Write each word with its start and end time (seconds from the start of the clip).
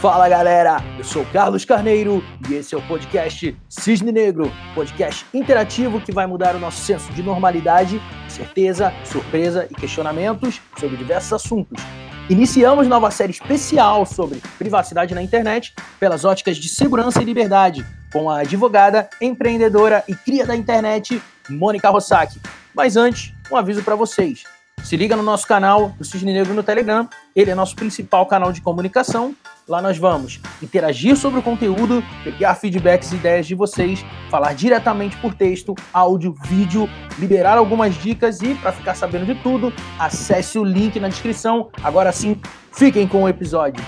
Fala 0.00 0.28
galera, 0.28 0.84
eu 0.98 1.04
sou 1.04 1.24
Carlos 1.32 1.64
Carneiro 1.64 2.22
e 2.50 2.54
esse 2.54 2.74
é 2.74 2.78
o 2.78 2.82
podcast 2.82 3.56
Cisne 3.66 4.12
Negro, 4.12 4.52
podcast 4.74 5.24
interativo 5.32 6.02
que 6.02 6.12
vai 6.12 6.26
mudar 6.26 6.54
o 6.54 6.58
nosso 6.58 6.84
senso 6.84 7.10
de 7.14 7.22
normalidade, 7.22 8.00
certeza, 8.28 8.92
surpresa 9.04 9.66
e 9.70 9.74
questionamentos 9.74 10.60
sobre 10.78 10.98
diversos 10.98 11.32
assuntos. 11.32 11.82
Iniciamos 12.28 12.86
nova 12.86 13.10
série 13.10 13.32
especial 13.32 14.04
sobre 14.04 14.42
privacidade 14.58 15.14
na 15.14 15.22
internet 15.22 15.74
pelas 15.98 16.26
óticas 16.26 16.58
de 16.58 16.68
segurança 16.68 17.22
e 17.22 17.24
liberdade, 17.24 17.84
com 18.12 18.28
a 18.28 18.40
advogada, 18.40 19.08
empreendedora 19.18 20.04
e 20.06 20.14
cria 20.14 20.44
da 20.44 20.54
internet, 20.54 21.22
Mônica 21.48 21.88
Rossack. 21.88 22.38
Mas 22.74 22.98
antes, 22.98 23.32
um 23.50 23.56
aviso 23.56 23.82
para 23.82 23.96
vocês. 23.96 24.44
Se 24.84 24.94
liga 24.94 25.16
no 25.16 25.22
nosso 25.22 25.46
canal 25.46 25.88
do 25.98 26.04
Cisne 26.04 26.34
Negro 26.34 26.52
no 26.52 26.62
Telegram, 26.62 27.08
ele 27.34 27.50
é 27.50 27.54
nosso 27.54 27.74
principal 27.74 28.26
canal 28.26 28.52
de 28.52 28.60
comunicação 28.60 29.34
Lá 29.68 29.82
nós 29.82 29.98
vamos 29.98 30.40
interagir 30.62 31.16
sobre 31.16 31.40
o 31.40 31.42
conteúdo, 31.42 32.00
pegar 32.22 32.54
feedbacks 32.54 33.10
e 33.10 33.16
ideias 33.16 33.48
de 33.48 33.54
vocês, 33.56 34.04
falar 34.30 34.52
diretamente 34.52 35.16
por 35.16 35.34
texto, 35.34 35.74
áudio, 35.92 36.36
vídeo, 36.44 36.88
liberar 37.18 37.58
algumas 37.58 37.96
dicas 37.96 38.40
e, 38.42 38.54
para 38.54 38.70
ficar 38.70 38.94
sabendo 38.94 39.26
de 39.26 39.34
tudo, 39.42 39.72
acesse 39.98 40.56
o 40.56 40.62
link 40.62 41.00
na 41.00 41.08
descrição. 41.08 41.68
Agora 41.82 42.12
sim, 42.12 42.40
fiquem 42.72 43.08
com 43.08 43.24
o 43.24 43.28
episódio. 43.28 43.84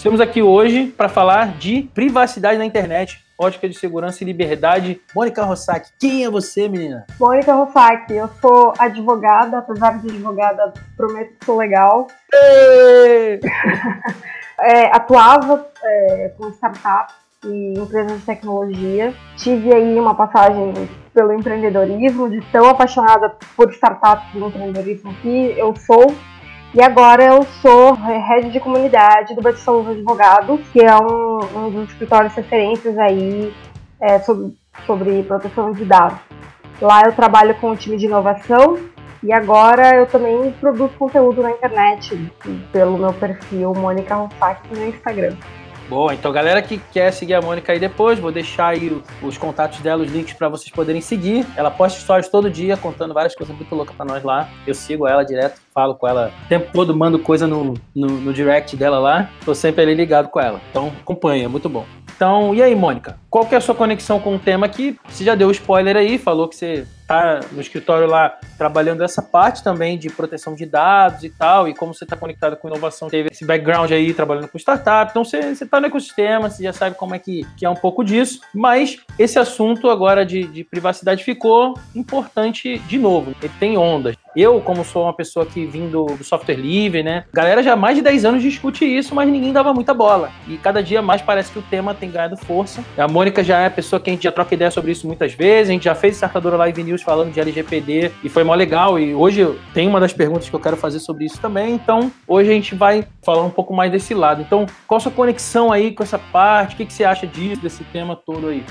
Estamos 0.00 0.18
aqui 0.18 0.40
hoje 0.40 0.86
para 0.86 1.10
falar 1.10 1.58
de 1.58 1.82
privacidade 1.92 2.56
na 2.56 2.64
internet, 2.64 3.22
ótica 3.38 3.68
de 3.68 3.74
segurança 3.74 4.24
e 4.24 4.26
liberdade. 4.26 4.98
Mônica 5.14 5.44
Rossack, 5.44 5.90
quem 6.00 6.24
é 6.24 6.30
você, 6.30 6.70
menina? 6.70 7.04
Mônica 7.20 7.52
Rossack, 7.52 8.10
eu 8.10 8.26
sou 8.40 8.72
advogada, 8.78 9.58
apesar 9.58 9.98
de 9.98 10.08
advogada, 10.08 10.72
prometo 10.96 11.34
que 11.38 11.44
sou 11.44 11.58
legal. 11.58 12.06
é, 14.58 14.86
atuava 14.86 15.68
é, 15.84 16.32
com 16.34 16.48
startups 16.48 17.14
e 17.44 17.74
empresas 17.78 18.20
de 18.20 18.24
tecnologia. 18.24 19.12
Tive 19.36 19.70
aí 19.74 20.00
uma 20.00 20.14
passagem 20.14 20.72
pelo 21.12 21.34
empreendedorismo, 21.34 22.30
de 22.30 22.40
tão 22.50 22.70
apaixonada 22.70 23.36
por 23.54 23.70
startups 23.70 24.34
e 24.34 24.38
empreendedorismo 24.38 25.12
que 25.16 25.54
eu 25.58 25.76
sou. 25.76 26.16
E 26.72 26.80
agora 26.80 27.24
eu 27.24 27.42
sou 27.60 27.94
head 27.94 28.48
de 28.48 28.60
comunidade 28.60 29.34
do 29.34 29.42
Batista 29.42 29.72
Luz 29.72 29.88
Advogados, 29.88 30.60
que 30.72 30.80
é 30.80 30.96
um, 30.96 31.40
um 31.56 31.70
dos 31.70 31.90
escritórios 31.90 32.32
referências 32.32 32.96
aí 32.96 33.52
é, 34.00 34.20
sobre, 34.20 34.56
sobre 34.86 35.22
proteção 35.24 35.72
de 35.72 35.84
dados. 35.84 36.20
Lá 36.80 37.02
eu 37.04 37.12
trabalho 37.12 37.56
com 37.56 37.72
o 37.72 37.76
time 37.76 37.96
de 37.96 38.06
inovação 38.06 38.78
e 39.20 39.32
agora 39.32 39.96
eu 39.96 40.06
também 40.06 40.52
produzo 40.60 40.94
conteúdo 40.96 41.42
na 41.42 41.50
internet 41.50 42.32
pelo 42.70 42.96
meu 42.96 43.12
perfil 43.14 43.74
Mônica 43.74 44.14
Rossac 44.14 44.60
no 44.72 44.86
Instagram. 44.86 45.34
Boa, 45.90 46.14
então 46.14 46.30
galera 46.30 46.62
que 46.62 46.78
quer 46.92 47.12
seguir 47.12 47.34
a 47.34 47.42
Mônica 47.42 47.72
aí 47.72 47.80
depois, 47.80 48.16
vou 48.16 48.30
deixar 48.30 48.68
aí 48.68 49.02
os 49.20 49.36
contatos 49.36 49.80
dela, 49.80 50.04
os 50.04 50.12
links 50.12 50.32
para 50.34 50.48
vocês 50.48 50.70
poderem 50.70 51.00
seguir. 51.00 51.44
Ela 51.56 51.68
posta 51.68 51.98
stories 51.98 52.28
todo 52.28 52.48
dia 52.48 52.76
contando 52.76 53.12
várias 53.12 53.34
coisas 53.34 53.52
muito 53.56 53.74
loucas 53.74 53.96
para 53.96 54.06
nós 54.06 54.22
lá. 54.22 54.48
Eu 54.64 54.72
sigo 54.72 55.04
ela 55.04 55.24
direto, 55.24 55.60
falo 55.74 55.96
com 55.96 56.06
ela 56.06 56.32
o 56.44 56.48
tempo 56.48 56.70
todo, 56.72 56.96
mando 56.96 57.18
coisa 57.18 57.44
no, 57.44 57.74
no, 57.92 58.06
no 58.06 58.32
direct 58.32 58.76
dela 58.76 59.00
lá. 59.00 59.30
Tô 59.44 59.52
sempre 59.52 59.82
ali 59.82 59.94
ligado 59.94 60.28
com 60.28 60.38
ela. 60.38 60.60
Então 60.70 60.92
acompanha, 61.02 61.46
é 61.46 61.48
muito 61.48 61.68
bom. 61.68 61.84
Então, 62.20 62.54
e 62.54 62.62
aí, 62.62 62.76
Mônica? 62.76 63.18
Qual 63.30 63.46
que 63.46 63.54
é 63.54 63.58
a 63.58 63.60
sua 63.60 63.76
conexão 63.76 64.18
com 64.18 64.34
o 64.34 64.38
tema 64.40 64.66
aqui? 64.66 64.98
Você 65.08 65.22
já 65.22 65.36
deu 65.36 65.52
spoiler 65.52 65.96
aí, 65.96 66.18
falou 66.18 66.48
que 66.48 66.56
você 66.56 66.84
tá 67.10 67.40
no 67.50 67.60
escritório 67.60 68.06
lá 68.06 68.38
trabalhando 68.56 69.02
essa 69.02 69.20
parte 69.20 69.64
também 69.64 69.98
de 69.98 70.08
proteção 70.08 70.54
de 70.54 70.64
dados 70.64 71.24
e 71.24 71.30
tal, 71.30 71.66
e 71.66 71.74
como 71.74 71.92
você 71.92 72.04
está 72.04 72.16
conectado 72.16 72.56
com 72.56 72.68
inovação, 72.68 73.08
teve 73.08 73.30
esse 73.32 73.44
background 73.44 73.90
aí 73.90 74.14
trabalhando 74.14 74.46
com 74.46 74.56
startup, 74.58 75.10
então 75.10 75.24
você 75.24 75.38
está 75.38 75.80
no 75.80 75.88
ecossistema, 75.88 76.48
você 76.48 76.62
já 76.62 76.72
sabe 76.72 76.94
como 76.94 77.12
é 77.12 77.18
que, 77.18 77.44
que 77.56 77.66
é 77.66 77.70
um 77.70 77.74
pouco 77.74 78.04
disso, 78.04 78.40
mas 78.54 78.98
esse 79.18 79.40
assunto 79.40 79.90
agora 79.90 80.24
de, 80.24 80.46
de 80.46 80.62
privacidade 80.62 81.24
ficou 81.24 81.74
importante 81.96 82.78
de 82.78 82.96
novo, 82.96 83.34
ele 83.42 83.52
tem 83.58 83.76
ondas. 83.76 84.14
Eu, 84.36 84.60
como 84.60 84.84
sou 84.84 85.02
uma 85.02 85.12
pessoa 85.12 85.44
que 85.44 85.66
vim 85.66 85.88
do, 85.88 86.04
do, 86.04 86.22
software 86.22 86.54
livre, 86.54 87.02
né? 87.02 87.24
Galera 87.32 87.64
já 87.64 87.72
há 87.72 87.76
mais 87.76 87.96
de 87.96 88.02
10 88.02 88.24
anos 88.24 88.42
discute 88.42 88.84
isso, 88.84 89.12
mas 89.12 89.28
ninguém 89.28 89.52
dava 89.52 89.74
muita 89.74 89.92
bola. 89.92 90.30
E 90.46 90.56
cada 90.56 90.80
dia 90.80 91.02
mais 91.02 91.20
parece 91.20 91.50
que 91.50 91.58
o 91.58 91.62
tema 91.62 91.94
tem 91.94 92.12
ganhado 92.12 92.36
força. 92.36 92.84
A 92.96 93.08
Mônica 93.20 93.44
já 93.44 93.58
é 93.58 93.66
a 93.66 93.70
pessoa 93.70 94.00
que 94.00 94.08
a 94.08 94.14
gente 94.14 94.22
já 94.22 94.32
troca 94.32 94.54
ideia 94.54 94.70
sobre 94.70 94.92
isso 94.92 95.06
muitas 95.06 95.34
vezes. 95.34 95.68
A 95.68 95.72
gente 95.74 95.84
já 95.84 95.94
fez 95.94 96.14
Startadora 96.14 96.56
Live 96.56 96.82
News 96.82 97.02
falando 97.02 97.30
de 97.30 97.38
LGPD 97.38 98.12
e 98.24 98.30
foi 98.30 98.42
mó 98.42 98.54
legal. 98.54 98.98
E 98.98 99.14
hoje 99.14 99.46
tem 99.74 99.86
uma 99.86 100.00
das 100.00 100.14
perguntas 100.14 100.48
que 100.48 100.56
eu 100.56 100.58
quero 100.58 100.74
fazer 100.74 101.00
sobre 101.00 101.26
isso 101.26 101.38
também. 101.38 101.74
Então, 101.74 102.10
hoje 102.26 102.48
a 102.48 102.54
gente 102.54 102.74
vai 102.74 103.04
falar 103.22 103.42
um 103.42 103.50
pouco 103.50 103.74
mais 103.74 103.92
desse 103.92 104.14
lado. 104.14 104.40
Então, 104.40 104.64
qual 104.86 104.96
a 104.96 105.00
sua 105.00 105.12
conexão 105.12 105.70
aí 105.70 105.92
com 105.92 106.02
essa 106.02 106.18
parte? 106.18 106.72
O 106.72 106.76
que, 106.78 106.86
que 106.86 106.94
você 106.94 107.04
acha 107.04 107.26
disso, 107.26 107.60
desse 107.60 107.84
tema 107.84 108.16
todo 108.16 108.48
aí? 108.48 108.64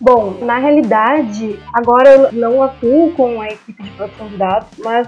Bom, 0.00 0.36
na 0.40 0.58
realidade, 0.58 1.60
agora 1.72 2.08
eu 2.08 2.32
não 2.32 2.60
atuo 2.60 3.12
com 3.12 3.40
a 3.40 3.46
equipe 3.46 3.84
de 3.84 3.90
produção 3.90 4.26
de 4.26 4.36
dados, 4.36 4.66
mas 4.78 5.06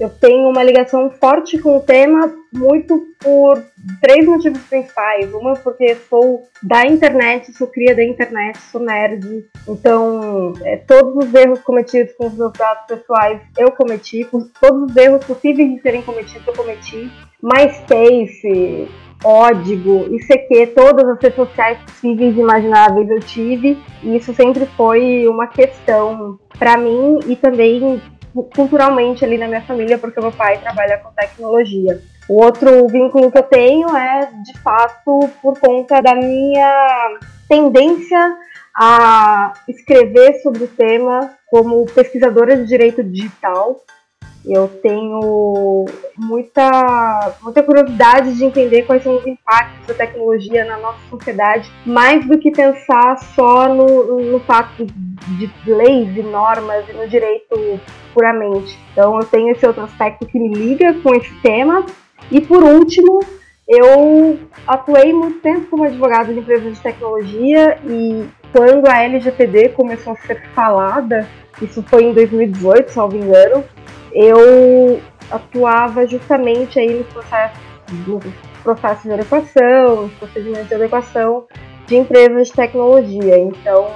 eu 0.00 0.08
tenho 0.08 0.48
uma 0.48 0.62
ligação 0.62 1.10
forte 1.10 1.58
com 1.58 1.76
o 1.76 1.80
tema, 1.80 2.32
muito 2.50 3.06
por 3.20 3.62
três 4.00 4.24
motivos 4.24 4.62
principais. 4.62 5.30
Uma, 5.34 5.54
porque 5.56 5.94
sou 6.08 6.42
da 6.62 6.86
internet, 6.86 7.52
sou 7.52 7.66
cria 7.66 7.94
da 7.94 8.02
internet, 8.02 8.58
sou 8.72 8.80
nerd. 8.80 9.44
Então, 9.68 10.54
é, 10.64 10.78
todos 10.78 11.26
os 11.26 11.34
erros 11.34 11.60
cometidos 11.60 12.14
com 12.14 12.28
os 12.28 12.34
meus 12.34 12.52
dados 12.54 12.86
pessoais 12.86 13.42
eu 13.58 13.70
cometi, 13.72 14.26
todos 14.58 14.90
os 14.90 14.96
erros 14.96 15.22
possíveis 15.22 15.70
de 15.70 15.82
serem 15.82 16.00
cometidos 16.00 16.46
eu 16.46 16.54
cometi. 16.54 17.12
MySpace, 17.42 18.88
Ódigo, 19.22 20.06
ICQ, 20.14 20.68
todas 20.68 21.06
as 21.06 21.20
redes 21.20 21.36
sociais 21.36 21.78
possíveis 21.84 22.34
e 22.34 22.40
imagináveis 22.40 23.10
eu 23.10 23.20
tive. 23.20 23.78
E 24.02 24.16
isso 24.16 24.32
sempre 24.32 24.64
foi 24.78 25.28
uma 25.28 25.46
questão 25.46 26.38
para 26.58 26.78
mim 26.78 27.18
e 27.26 27.36
também 27.36 28.00
culturalmente 28.32 29.24
ali 29.24 29.38
na 29.38 29.48
minha 29.48 29.62
família, 29.62 29.98
porque 29.98 30.20
meu 30.20 30.32
pai 30.32 30.58
trabalha 30.58 30.98
com 30.98 31.10
tecnologia. 31.12 32.00
O 32.28 32.42
outro 32.42 32.86
vínculo 32.88 33.30
que 33.30 33.38
eu 33.38 33.42
tenho 33.42 33.96
é, 33.96 34.30
de 34.44 34.58
fato, 34.60 35.28
por 35.42 35.58
conta 35.58 36.00
da 36.00 36.14
minha 36.14 37.18
tendência 37.48 38.36
a 38.76 39.52
escrever 39.68 40.34
sobre 40.42 40.64
o 40.64 40.68
tema 40.68 41.34
como 41.48 41.84
pesquisadora 41.86 42.56
de 42.56 42.66
direito 42.66 43.02
digital. 43.02 43.80
Eu 44.44 44.68
tenho 44.82 45.84
muita, 46.16 47.34
muita 47.42 47.62
curiosidade 47.62 48.36
de 48.36 48.44
entender 48.44 48.82
quais 48.82 49.02
são 49.02 49.16
os 49.16 49.26
impactos 49.26 49.86
da 49.86 49.94
tecnologia 49.94 50.64
na 50.64 50.78
nossa 50.78 50.98
sociedade, 51.10 51.70
mais 51.84 52.26
do 52.26 52.38
que 52.38 52.50
pensar 52.50 53.18
só 53.34 53.68
no, 53.74 54.32
no 54.32 54.40
fato 54.40 54.86
de 54.86 55.50
leis 55.66 56.16
e 56.16 56.22
normas 56.22 56.88
e 56.88 56.92
no 56.92 57.06
direito 57.06 57.80
puramente. 58.14 58.78
Então 58.92 59.18
eu 59.18 59.26
tenho 59.26 59.50
esse 59.50 59.66
outro 59.66 59.84
aspecto 59.84 60.26
que 60.26 60.38
me 60.38 60.54
liga 60.54 60.94
com 61.02 61.14
esse 61.14 61.34
tema. 61.42 61.84
E 62.30 62.40
por 62.40 62.62
último, 62.62 63.20
eu 63.68 64.38
atuei 64.66 65.12
muito 65.12 65.38
tempo 65.40 65.66
como 65.70 65.84
advogada 65.84 66.32
de 66.32 66.40
empresas 66.40 66.74
de 66.74 66.80
tecnologia 66.80 67.78
e 67.86 68.26
quando 68.52 68.88
a 68.88 69.02
LGPD 69.04 69.70
começou 69.70 70.14
a 70.14 70.16
ser 70.16 70.42
falada, 70.54 71.28
isso 71.62 71.82
foi 71.84 72.04
em 72.04 72.12
2018, 72.12 72.90
salvo 72.90 73.16
engano, 73.16 73.64
eu 74.12 75.00
atuava 75.30 76.06
justamente 76.06 76.78
aí 76.78 76.98
nos 76.98 77.06
processos, 77.08 77.58
nos 78.06 78.24
processos 78.62 79.02
de 79.02 79.12
adequação, 79.12 80.02
nos 80.02 80.12
procedimentos 80.14 80.68
de 80.68 80.74
adequação 80.74 81.46
de 81.86 81.96
empresas 81.96 82.48
de 82.48 82.54
tecnologia. 82.54 83.38
Então, 83.38 83.88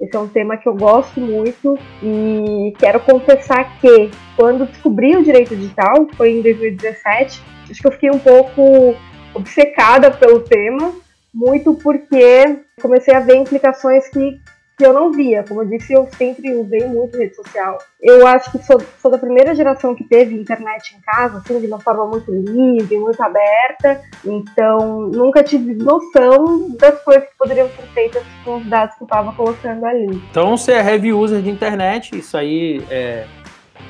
esse 0.00 0.14
é 0.14 0.18
um 0.18 0.28
tema 0.28 0.56
que 0.56 0.68
eu 0.68 0.74
gosto 0.74 1.20
muito 1.20 1.76
e 2.02 2.72
quero 2.78 3.00
confessar 3.00 3.78
que 3.80 4.10
quando 4.36 4.66
descobri 4.66 5.16
o 5.16 5.24
direito 5.24 5.56
digital, 5.56 6.06
foi 6.16 6.38
em 6.38 6.42
2017, 6.42 7.42
acho 7.70 7.80
que 7.80 7.86
eu 7.86 7.92
fiquei 7.92 8.10
um 8.10 8.18
pouco 8.18 8.94
obcecada 9.34 10.10
pelo 10.10 10.40
tema, 10.40 10.92
muito 11.34 11.74
porque 11.74 12.60
comecei 12.80 13.14
a 13.14 13.20
ver 13.20 13.36
implicações 13.36 14.08
que 14.08 14.38
que 14.78 14.86
eu 14.86 14.92
não 14.92 15.10
via. 15.10 15.42
Como 15.42 15.62
eu 15.62 15.66
disse, 15.66 15.92
eu 15.92 16.08
sempre 16.16 16.54
usei 16.54 16.86
muito 16.86 17.18
rede 17.18 17.34
social. 17.34 17.78
Eu 18.00 18.24
acho 18.26 18.52
que 18.52 18.64
sou, 18.64 18.80
sou 19.02 19.10
da 19.10 19.18
primeira 19.18 19.54
geração 19.54 19.94
que 19.94 20.04
teve 20.04 20.34
internet 20.34 20.94
em 20.96 21.00
casa, 21.00 21.38
assim, 21.38 21.60
de 21.60 21.66
uma 21.66 21.80
forma 21.80 22.06
muito 22.06 22.30
livre, 22.30 22.96
muito 22.96 23.20
aberta. 23.20 24.00
Então, 24.24 25.08
nunca 25.08 25.42
tive 25.42 25.74
noção 25.74 26.70
das 26.78 27.02
coisas 27.02 27.24
que 27.24 27.36
poderiam 27.36 27.68
ser 27.70 27.86
feitas 27.92 28.22
com 28.44 28.58
os 28.58 28.66
dados 28.66 28.94
que 28.94 29.02
eu 29.02 29.06
estava 29.06 29.32
colocando 29.32 29.84
ali. 29.84 30.22
Então, 30.30 30.56
você 30.56 30.72
é 30.72 30.92
heavy 30.92 31.12
user 31.12 31.42
de 31.42 31.50
internet, 31.50 32.16
isso 32.16 32.36
aí 32.36 32.80
é 32.88 33.26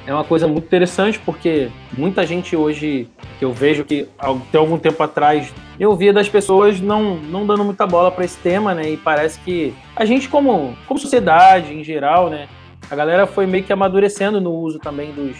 é 0.08 0.14
uma 0.14 0.24
coisa 0.24 0.48
muito 0.48 0.64
interessante 0.64 1.18
porque 1.18 1.68
muita 1.96 2.24
gente 2.24 2.56
hoje 2.56 3.10
que 3.38 3.44
eu 3.44 3.52
vejo 3.52 3.84
que 3.84 4.08
até 4.18 4.58
algum 4.58 4.78
tempo 4.78 5.02
atrás 5.02 5.52
eu 5.78 5.94
via 5.96 6.12
das 6.12 6.28
pessoas 6.28 6.80
não, 6.80 7.16
não 7.16 7.46
dando 7.46 7.64
muita 7.64 7.86
bola 7.86 8.10
para 8.10 8.24
esse 8.24 8.36
tema, 8.38 8.74
né? 8.74 8.90
E 8.90 8.96
parece 8.96 9.38
que 9.40 9.72
a 9.94 10.04
gente 10.04 10.28
como, 10.28 10.76
como 10.86 10.98
sociedade 10.98 11.72
em 11.72 11.84
geral, 11.84 12.28
né? 12.28 12.48
A 12.90 12.96
galera 12.96 13.26
foi 13.26 13.46
meio 13.46 13.64
que 13.64 13.72
amadurecendo 13.72 14.40
no 14.40 14.52
uso 14.52 14.78
também 14.78 15.12
dos, 15.12 15.36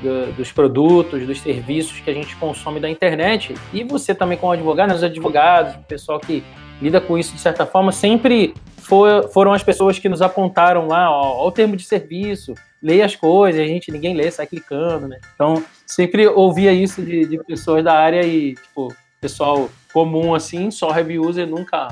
do, 0.00 0.32
dos 0.36 0.52
produtos, 0.52 1.26
dos 1.26 1.40
serviços 1.40 2.00
que 2.00 2.10
a 2.10 2.14
gente 2.14 2.34
consome 2.36 2.80
da 2.80 2.88
internet. 2.88 3.54
E 3.72 3.84
você 3.84 4.14
também, 4.14 4.38
como 4.38 4.52
advogado, 4.52 4.88
né, 4.88 4.94
os 4.94 5.02
advogados, 5.02 5.74
o 5.74 5.80
pessoal 5.80 6.20
que 6.20 6.42
lida 6.80 7.00
com 7.00 7.18
isso 7.18 7.34
de 7.34 7.40
certa 7.40 7.64
forma, 7.66 7.92
sempre 7.92 8.54
for, 8.78 9.28
foram 9.30 9.52
as 9.52 9.62
pessoas 9.62 9.98
que 9.98 10.08
nos 10.08 10.20
apontaram 10.20 10.86
lá, 10.86 11.10
ó, 11.10 11.38
ó, 11.38 11.48
o 11.48 11.52
termo 11.52 11.76
de 11.76 11.84
serviço, 11.84 12.54
leia 12.82 13.04
as 13.04 13.16
coisas, 13.16 13.60
a 13.60 13.64
gente, 13.64 13.90
ninguém 13.90 14.14
lê, 14.14 14.30
sai 14.30 14.46
clicando, 14.46 15.08
né? 15.08 15.18
Então, 15.34 15.62
sempre 15.86 16.26
ouvia 16.26 16.72
isso 16.72 17.02
de, 17.02 17.26
de 17.26 17.42
pessoas 17.44 17.82
da 17.82 17.94
área 17.94 18.22
e, 18.26 18.54
tipo, 18.54 18.94
pessoal 19.20 19.70
comum, 19.92 20.34
assim, 20.34 20.70
só 20.70 20.94
heavy 20.94 21.18
user, 21.18 21.46
nunca 21.46 21.88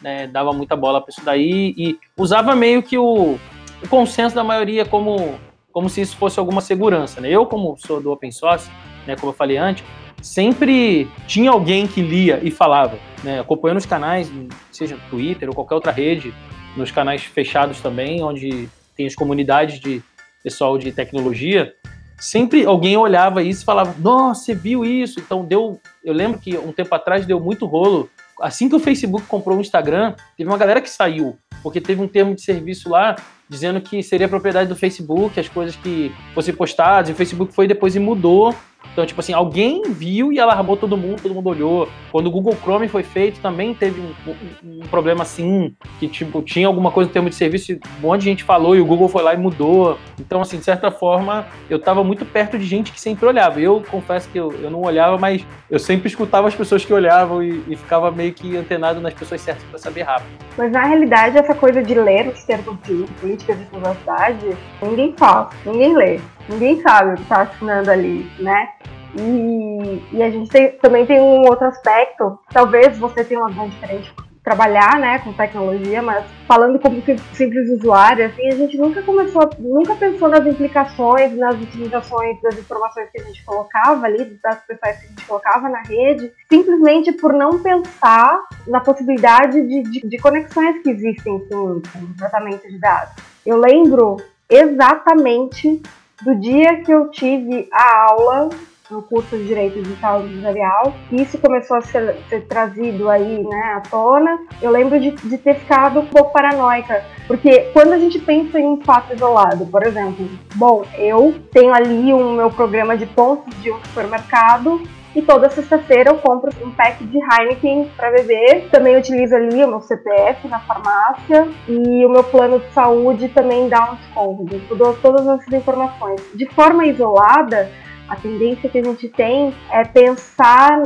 né, 0.00 0.26
dava 0.26 0.52
muita 0.52 0.76
bola 0.76 1.00
para 1.00 1.10
isso 1.10 1.24
daí 1.24 1.74
e 1.76 1.98
usava 2.16 2.54
meio 2.54 2.82
que 2.82 2.96
o, 2.96 3.38
o 3.82 3.88
consenso 3.88 4.36
da 4.36 4.44
maioria 4.44 4.84
como 4.84 5.38
como 5.72 5.90
se 5.90 6.00
isso 6.00 6.16
fosse 6.16 6.38
alguma 6.38 6.62
segurança. 6.62 7.20
Né? 7.20 7.28
Eu, 7.28 7.44
como 7.44 7.76
sou 7.76 8.00
do 8.00 8.10
open 8.10 8.32
source, 8.32 8.70
né, 9.06 9.14
como 9.14 9.28
eu 9.28 9.36
falei 9.36 9.58
antes, 9.58 9.84
sempre 10.26 11.08
tinha 11.26 11.50
alguém 11.50 11.86
que 11.86 12.02
lia 12.02 12.40
e 12.42 12.50
falava, 12.50 12.98
né, 13.22 13.38
acompanhando 13.38 13.78
os 13.78 13.86
canais, 13.86 14.30
seja 14.72 14.98
Twitter 15.08 15.48
ou 15.48 15.54
qualquer 15.54 15.76
outra 15.76 15.92
rede, 15.92 16.34
nos 16.76 16.90
canais 16.90 17.22
fechados 17.22 17.80
também, 17.80 18.22
onde 18.22 18.68
tem 18.96 19.06
as 19.06 19.14
comunidades 19.14 19.78
de 19.78 20.02
pessoal 20.42 20.76
de 20.78 20.90
tecnologia, 20.90 21.72
sempre 22.18 22.66
alguém 22.66 22.96
olhava 22.96 23.42
isso 23.42 23.62
e 23.62 23.64
falava: 23.64 23.94
Nossa, 23.98 24.44
você 24.44 24.54
viu 24.54 24.84
isso? 24.84 25.20
Então 25.20 25.44
deu. 25.44 25.80
Eu 26.04 26.12
lembro 26.12 26.40
que 26.40 26.56
um 26.58 26.72
tempo 26.72 26.94
atrás 26.94 27.24
deu 27.24 27.40
muito 27.40 27.64
rolo. 27.64 28.10
Assim 28.40 28.68
que 28.68 28.74
o 28.74 28.80
Facebook 28.80 29.26
comprou 29.26 29.56
o 29.56 29.60
Instagram, 29.60 30.14
teve 30.36 30.50
uma 30.50 30.58
galera 30.58 30.80
que 30.80 30.90
saiu, 30.90 31.38
porque 31.62 31.80
teve 31.80 32.02
um 32.02 32.08
termo 32.08 32.34
de 32.34 32.42
serviço 32.42 32.90
lá 32.90 33.16
dizendo 33.48 33.80
que 33.80 34.02
seria 34.02 34.28
propriedade 34.28 34.68
do 34.68 34.76
Facebook, 34.76 35.38
as 35.38 35.48
coisas 35.48 35.76
que 35.76 36.12
fossem 36.34 36.52
postadas, 36.52 37.08
e 37.08 37.12
o 37.12 37.14
Facebook 37.14 37.54
foi 37.54 37.68
depois 37.68 37.94
e 37.94 38.00
mudou 38.00 38.52
então, 38.92 39.04
tipo 39.04 39.20
assim, 39.20 39.32
alguém 39.32 39.82
viu 39.90 40.32
e 40.32 40.40
alarmou 40.40 40.76
todo 40.76 40.96
mundo, 40.96 41.20
todo 41.22 41.34
mundo 41.34 41.48
olhou. 41.48 41.88
Quando 42.10 42.26
o 42.26 42.30
Google 42.30 42.56
Chrome 42.62 42.88
foi 42.88 43.02
feito, 43.02 43.40
também 43.40 43.74
teve 43.74 44.00
um, 44.00 44.30
um, 44.30 44.80
um 44.80 44.86
problema 44.88 45.22
assim, 45.22 45.74
que 45.98 46.08
tipo, 46.08 46.40
tinha 46.42 46.66
alguma 46.66 46.90
coisa 46.90 47.10
em 47.10 47.12
termos 47.12 47.30
de 47.32 47.36
serviço, 47.36 47.72
um 47.72 48.00
monte 48.00 48.20
de 48.20 48.26
gente 48.26 48.44
falou 48.44 48.74
e 48.74 48.80
o 48.80 48.86
Google 48.86 49.08
foi 49.08 49.22
lá 49.22 49.34
e 49.34 49.36
mudou. 49.36 49.98
Então, 50.18 50.40
assim, 50.40 50.58
de 50.58 50.64
certa 50.64 50.90
forma, 50.90 51.46
eu 51.68 51.76
estava 51.76 52.02
muito 52.02 52.24
perto 52.24 52.58
de 52.58 52.64
gente 52.64 52.92
que 52.92 53.00
sempre 53.00 53.26
olhava. 53.26 53.60
Eu 53.60 53.82
confesso 53.90 54.28
que 54.30 54.38
eu, 54.38 54.50
eu 54.62 54.70
não 54.70 54.80
olhava, 54.80 55.18
mas 55.18 55.44
eu 55.70 55.78
sempre 55.78 56.08
escutava 56.08 56.48
as 56.48 56.54
pessoas 56.54 56.84
que 56.84 56.92
olhavam 56.92 57.42
e, 57.42 57.62
e 57.68 57.76
ficava 57.76 58.10
meio 58.10 58.32
que 58.32 58.56
antenado 58.56 59.00
nas 59.00 59.12
pessoas 59.12 59.40
certas 59.40 59.64
para 59.64 59.78
saber 59.78 60.02
rápido. 60.02 60.28
Mas 60.56 60.72
na 60.72 60.84
realidade, 60.84 61.36
essa 61.36 61.54
coisa 61.54 61.82
de 61.82 61.94
ler 61.94 62.28
os 62.28 62.42
termos 62.44 62.76
de 62.82 63.04
política 63.20 63.54
de 63.54 63.64
privacidade, 63.66 64.56
ninguém 64.80 65.14
faz, 65.16 65.48
ninguém 65.64 65.94
lê. 65.94 66.20
Ninguém 66.48 66.80
sabe 66.80 67.12
o 67.12 67.16
que 67.16 67.22
está 67.22 67.42
assinando 67.42 67.90
ali, 67.90 68.30
né? 68.38 68.70
E, 69.18 70.02
e 70.12 70.22
a 70.22 70.30
gente 70.30 70.50
tem, 70.50 70.72
também 70.78 71.06
tem 71.06 71.20
um 71.20 71.46
outro 71.46 71.66
aspecto, 71.66 72.38
talvez 72.52 72.98
você 72.98 73.24
tenha 73.24 73.40
uma 73.40 73.48
visão 73.48 73.68
diferente 73.68 74.14
trabalhar, 74.46 75.00
né, 75.00 75.18
com 75.18 75.32
tecnologia, 75.32 76.00
mas 76.00 76.24
falando 76.46 76.78
como 76.78 77.02
simples 77.32 77.68
usuário, 77.68 78.26
assim, 78.26 78.46
a 78.46 78.54
gente 78.54 78.78
nunca 78.78 79.02
começou, 79.02 79.50
nunca 79.58 79.96
pensou 79.96 80.28
nas 80.28 80.46
implicações, 80.46 81.36
nas 81.36 81.56
utilizações 81.56 82.40
das 82.40 82.56
informações 82.56 83.10
que 83.10 83.20
a 83.20 83.24
gente 83.24 83.44
colocava 83.44 84.06
ali, 84.06 84.38
das 84.40 84.64
pessoas 84.64 84.98
que 84.98 85.06
a 85.06 85.08
gente 85.08 85.26
colocava 85.26 85.68
na 85.68 85.82
rede, 85.82 86.32
simplesmente 86.48 87.10
por 87.10 87.32
não 87.32 87.60
pensar 87.60 88.40
na 88.68 88.78
possibilidade 88.78 89.66
de, 89.66 89.82
de, 89.82 90.08
de 90.08 90.18
conexões 90.18 90.80
que 90.80 90.90
existem 90.90 91.40
com, 91.48 91.82
o 91.82 92.16
tratamento 92.16 92.68
de 92.68 92.78
dados. 92.78 93.16
Eu 93.44 93.56
lembro 93.56 94.16
exatamente 94.48 95.82
do 96.22 96.34
dia 96.34 96.82
que 96.82 96.92
eu 96.92 97.10
tive 97.10 97.68
a 97.72 98.10
aula 98.10 98.48
no 98.90 99.02
curso 99.02 99.36
de 99.36 99.46
Direito 99.46 99.82
Digital 99.82 100.22
Empresarial. 100.22 100.94
Isso 101.10 101.38
começou 101.38 101.76
a 101.76 101.80
ser, 101.80 102.16
ser, 102.28 102.46
trazido 102.46 103.10
aí, 103.10 103.42
né, 103.42 103.74
à 103.76 103.80
tona. 103.80 104.38
Eu 104.62 104.70
lembro 104.70 104.98
de, 105.00 105.10
de, 105.10 105.38
ter 105.38 105.56
ficado 105.56 106.00
um 106.00 106.06
pouco 106.06 106.32
paranoica, 106.32 107.04
porque 107.26 107.70
quando 107.72 107.92
a 107.92 107.98
gente 107.98 108.18
pensa 108.18 108.60
em 108.60 108.66
um 108.66 108.80
fato 108.80 109.14
isolado, 109.14 109.66
por 109.66 109.84
exemplo, 109.84 110.28
bom, 110.54 110.84
eu 110.96 111.34
tenho 111.52 111.74
ali 111.74 112.12
o 112.12 112.16
um, 112.16 112.36
meu 112.36 112.50
programa 112.50 112.96
de 112.96 113.06
pontos 113.06 113.54
de 113.62 113.72
um 113.72 113.84
supermercado 113.86 114.80
e 115.16 115.22
toda 115.22 115.48
sexta-feira 115.48 116.10
eu 116.10 116.18
compro 116.18 116.50
um 116.62 116.70
pack 116.72 117.02
de 117.02 117.18
Heineken 117.18 117.90
para 117.96 118.10
beber. 118.10 118.68
Também 118.70 118.98
utilizo 118.98 119.34
ali 119.34 119.64
o 119.64 119.68
meu 119.68 119.80
CPF 119.80 120.46
na 120.46 120.60
farmácia 120.60 121.48
e 121.66 122.04
o 122.04 122.10
meu 122.10 122.22
plano 122.22 122.60
de 122.60 122.70
saúde 122.74 123.30
também 123.30 123.66
dá 123.66 123.92
um 123.92 123.94
desconto. 123.94 124.62
Eu 124.68 124.76
dou 124.76 124.94
todas 124.98 125.26
essas 125.26 125.50
informações. 125.54 126.20
De 126.34 126.44
forma 126.50 126.84
isolada, 126.84 127.70
a 128.06 128.16
tendência 128.16 128.68
que 128.68 128.78
a 128.78 128.84
gente 128.84 129.08
tem 129.08 129.54
é 129.72 129.84
pensar 129.84 130.82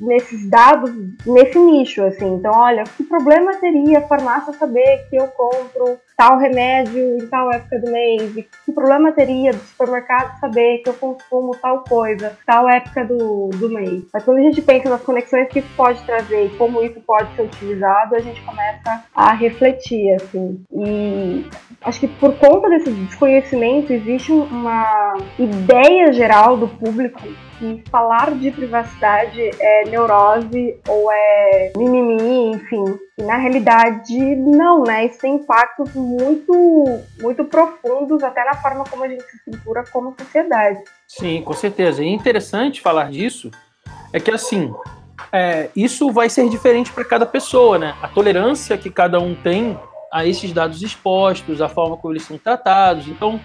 nesses 0.00 0.48
dados, 0.48 0.90
nesse 1.26 1.58
nicho, 1.58 2.02
assim. 2.04 2.36
Então, 2.36 2.52
olha, 2.52 2.84
que 2.84 3.04
problema 3.04 3.54
teria 3.56 3.98
a 3.98 4.08
farmácia 4.08 4.54
saber 4.54 5.06
que 5.10 5.16
eu 5.16 5.28
compro 5.28 5.98
tal 6.16 6.38
remédio 6.38 7.16
em 7.18 7.26
tal 7.26 7.52
época 7.52 7.78
do 7.78 7.90
mês? 7.90 8.34
Que 8.64 8.72
problema 8.72 9.12
teria 9.12 9.52
do 9.52 9.58
supermercado 9.58 10.38
saber 10.38 10.78
que 10.78 10.88
eu 10.88 10.94
consumo 10.94 11.56
tal 11.60 11.84
coisa, 11.84 12.36
tal 12.46 12.68
época 12.68 13.04
do, 13.04 13.50
do 13.54 13.68
mês? 13.68 14.04
Mas 14.12 14.24
quando 14.24 14.38
a 14.38 14.42
gente 14.42 14.62
pensa 14.62 14.88
nas 14.88 15.02
conexões 15.02 15.48
que 15.48 15.58
isso 15.58 15.68
pode 15.76 16.02
trazer 16.02 16.46
e 16.46 16.56
como 16.56 16.82
isso 16.82 17.00
pode 17.00 17.34
ser 17.34 17.42
utilizado, 17.42 18.14
a 18.14 18.20
gente 18.20 18.40
começa 18.42 19.04
a 19.14 19.32
refletir, 19.32 20.14
assim. 20.14 20.64
E 20.72 21.46
acho 21.82 22.00
que 22.00 22.08
por 22.08 22.36
conta 22.36 22.68
desse 22.68 22.90
desconhecimento 22.90 23.92
existe 23.92 24.32
uma 24.32 25.14
ideia 25.38 26.12
geral 26.12 26.56
do 26.56 26.68
público 26.68 27.20
que 27.58 27.82
falar 27.90 28.32
de 28.32 28.50
privacidade 28.50 29.50
é 29.60 29.84
neurose 29.88 30.76
ou 30.88 31.10
é 31.10 31.72
mimimi, 31.76 32.50
enfim. 32.52 32.84
E 33.16 33.22
na 33.22 33.36
realidade, 33.36 34.16
não, 34.36 34.82
né? 34.82 35.06
Isso 35.06 35.20
tem 35.20 35.36
impactos 35.36 35.94
muito, 35.94 37.00
muito 37.20 37.44
profundos 37.44 38.22
até 38.24 38.44
na 38.44 38.54
forma 38.54 38.84
como 38.84 39.04
a 39.04 39.08
gente 39.08 39.22
se 39.22 39.36
estrutura 39.36 39.84
como 39.92 40.14
sociedade. 40.18 40.82
Sim, 41.06 41.40
com 41.42 41.52
certeza. 41.52 42.02
E 42.02 42.08
interessante 42.08 42.80
falar 42.80 43.10
disso 43.10 43.50
é 44.12 44.18
que 44.18 44.30
assim. 44.30 44.74
É, 45.32 45.70
isso 45.74 46.10
vai 46.10 46.28
ser 46.28 46.48
diferente 46.48 46.92
para 46.92 47.04
cada 47.04 47.24
pessoa, 47.24 47.78
né? 47.78 47.94
A 48.02 48.08
tolerância 48.08 48.76
que 48.76 48.90
cada 48.90 49.20
um 49.20 49.34
tem 49.34 49.78
a 50.12 50.26
esses 50.26 50.52
dados 50.52 50.82
expostos, 50.82 51.60
a 51.60 51.68
forma 51.68 51.96
como 51.96 52.12
eles 52.12 52.24
são 52.24 52.36
tratados. 52.36 53.08
Então, 53.08 53.40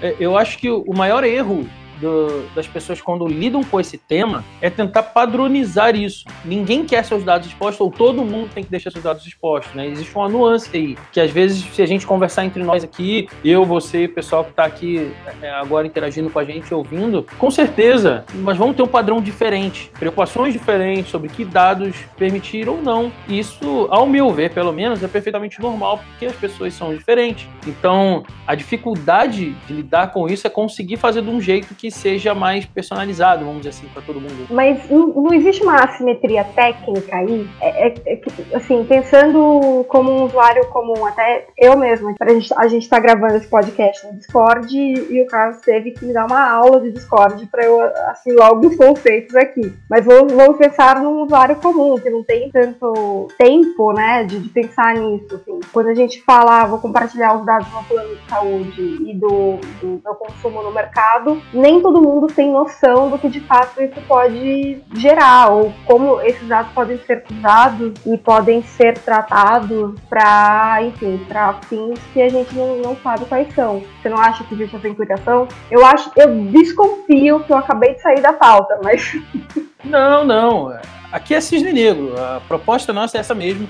é, 0.00 0.16
eu 0.18 0.36
acho 0.36 0.58
que 0.58 0.70
o 0.70 0.92
maior 0.94 1.24
erro 1.24 1.66
do, 2.04 2.46
das 2.54 2.66
pessoas 2.66 3.00
quando 3.00 3.26
lidam 3.26 3.64
com 3.64 3.80
esse 3.80 3.96
tema 3.96 4.44
é 4.60 4.68
tentar 4.68 5.02
padronizar 5.02 5.96
isso. 5.96 6.24
Ninguém 6.44 6.84
quer 6.84 7.04
seus 7.04 7.24
dados 7.24 7.48
expostos, 7.48 7.80
ou 7.80 7.90
todo 7.90 8.24
mundo 8.24 8.50
tem 8.52 8.62
que 8.62 8.70
deixar 8.70 8.90
seus 8.90 9.02
dados 9.02 9.26
expostos, 9.26 9.74
né? 9.74 9.88
Existe 9.88 10.14
uma 10.14 10.28
nuance 10.28 10.68
aí, 10.74 10.96
que 11.12 11.20
às 11.20 11.30
vezes, 11.30 11.64
se 11.74 11.82
a 11.82 11.86
gente 11.86 12.06
conversar 12.06 12.44
entre 12.44 12.62
nós 12.62 12.84
aqui, 12.84 13.28
eu, 13.44 13.64
você, 13.64 14.04
o 14.04 14.08
pessoal 14.10 14.44
que 14.44 14.50
está 14.50 14.64
aqui 14.64 15.10
é, 15.40 15.50
agora 15.50 15.86
interagindo 15.86 16.28
com 16.28 16.38
a 16.38 16.44
gente, 16.44 16.72
ouvindo, 16.74 17.26
com 17.38 17.50
certeza, 17.50 18.24
mas 18.34 18.56
vamos 18.56 18.76
ter 18.76 18.82
um 18.82 18.88
padrão 18.88 19.20
diferente, 19.20 19.90
preocupações 19.98 20.52
diferentes 20.52 21.10
sobre 21.10 21.28
que 21.28 21.44
dados 21.44 21.96
permitir 22.16 22.68
ou 22.68 22.80
não. 22.82 23.10
Isso, 23.28 23.88
ao 23.90 24.06
meu 24.06 24.30
ver, 24.30 24.52
pelo 24.52 24.72
menos, 24.72 25.02
é 25.02 25.08
perfeitamente 25.08 25.60
normal, 25.60 25.98
porque 25.98 26.26
as 26.26 26.36
pessoas 26.36 26.74
são 26.74 26.94
diferentes. 26.94 27.48
Então, 27.66 28.24
a 28.46 28.54
dificuldade 28.54 29.52
de 29.66 29.72
lidar 29.72 30.12
com 30.12 30.28
isso 30.28 30.46
é 30.46 30.50
conseguir 30.50 30.96
fazer 30.96 31.22
de 31.22 31.30
um 31.30 31.40
jeito 31.40 31.74
que 31.74 31.90
seja 31.94 32.34
mais 32.34 32.64
personalizado, 32.66 33.44
vamos 33.44 33.62
dizer 33.62 33.70
assim, 33.70 33.88
para 33.88 34.02
todo 34.02 34.20
mundo. 34.20 34.46
Mas 34.50 34.90
não, 34.90 35.32
existe 35.32 35.62
uma 35.62 35.76
assimetria 35.76 36.44
técnica 36.44 37.16
aí? 37.16 37.48
É, 37.60 37.88
é, 37.88 37.94
é, 38.06 38.20
assim, 38.56 38.84
pensando 38.84 39.84
como 39.88 40.10
um 40.10 40.24
usuário 40.24 40.66
comum, 40.68 41.06
até 41.06 41.46
eu 41.56 41.76
mesma, 41.76 42.14
a 42.20 42.28
gente, 42.28 42.54
a 42.56 42.68
gente 42.68 42.88
tá 42.88 42.98
gravando 42.98 43.36
esse 43.36 43.46
podcast 43.46 44.06
no 44.06 44.14
Discord 44.18 44.76
e, 44.76 45.22
o 45.22 45.26
Carlos 45.26 45.60
teve 45.60 45.92
que 45.92 46.04
me 46.04 46.12
dar 46.12 46.26
uma 46.26 46.50
aula 46.50 46.80
de 46.80 46.92
Discord 46.92 47.46
para 47.46 47.64
eu 47.64 47.80
assimilar 48.08 48.48
alguns 48.48 48.76
conceitos 48.76 49.34
aqui. 49.34 49.72
Mas 49.88 50.04
vamos, 50.04 50.34
pensar 50.58 51.00
num 51.00 51.22
usuário 51.22 51.56
comum, 51.56 51.96
que 51.96 52.10
não 52.10 52.22
tem 52.22 52.50
tanto 52.50 53.28
tempo, 53.38 53.92
né, 53.92 54.24
de, 54.24 54.38
de 54.38 54.48
pensar 54.48 54.94
nisso. 54.94 55.34
Assim. 55.34 55.60
Quando 55.72 55.88
a 55.88 55.94
gente 55.94 56.22
fala, 56.22 56.62
ah, 56.62 56.66
vou 56.66 56.78
compartilhar 56.78 57.38
os 57.38 57.46
dados 57.46 57.68
do 57.68 57.84
plano 57.84 58.16
de 58.16 58.28
saúde 58.28 58.82
e 58.82 59.14
do, 59.14 59.56
do 59.80 60.00
meu 60.04 60.14
consumo 60.14 60.62
no 60.62 60.72
mercado, 60.72 61.40
nem 61.52 61.73
nem 61.74 61.82
todo 61.82 62.00
mundo 62.00 62.28
tem 62.28 62.52
noção 62.52 63.10
do 63.10 63.18
que 63.18 63.28
de 63.28 63.40
fato 63.40 63.82
isso 63.82 64.00
pode 64.06 64.80
gerar, 64.96 65.48
ou 65.48 65.72
como 65.84 66.20
esses 66.20 66.46
dados 66.46 66.72
podem 66.72 66.98
ser 66.98 67.24
usados 67.30 67.92
e 68.06 68.16
podem 68.16 68.62
ser 68.62 68.96
tratados 68.98 69.98
para, 70.08 70.78
enfim, 70.82 71.18
para 71.26 71.54
fins 71.68 71.98
que 72.12 72.22
a 72.22 72.28
gente 72.28 72.54
não, 72.54 72.76
não 72.78 72.96
sabe 72.96 73.24
quais 73.24 73.52
são. 73.54 73.82
Você 74.00 74.08
não 74.08 74.18
acha 74.18 74.44
que 74.44 74.54
existe 74.54 74.76
essa 74.76 74.88
implicação? 74.88 75.48
Eu 75.70 75.84
acho, 75.84 76.10
eu 76.16 76.44
desconfio 76.46 77.40
que 77.40 77.52
eu 77.52 77.56
acabei 77.56 77.94
de 77.94 78.02
sair 78.02 78.20
da 78.20 78.32
pauta, 78.32 78.78
mas. 78.82 79.12
Não, 79.84 80.24
não. 80.24 80.74
Aqui 81.12 81.34
é 81.34 81.40
cisne 81.42 81.70
negro. 81.70 82.14
A 82.18 82.40
proposta 82.48 82.90
nossa 82.90 83.18
é 83.18 83.20
essa 83.20 83.34
mesmo 83.34 83.68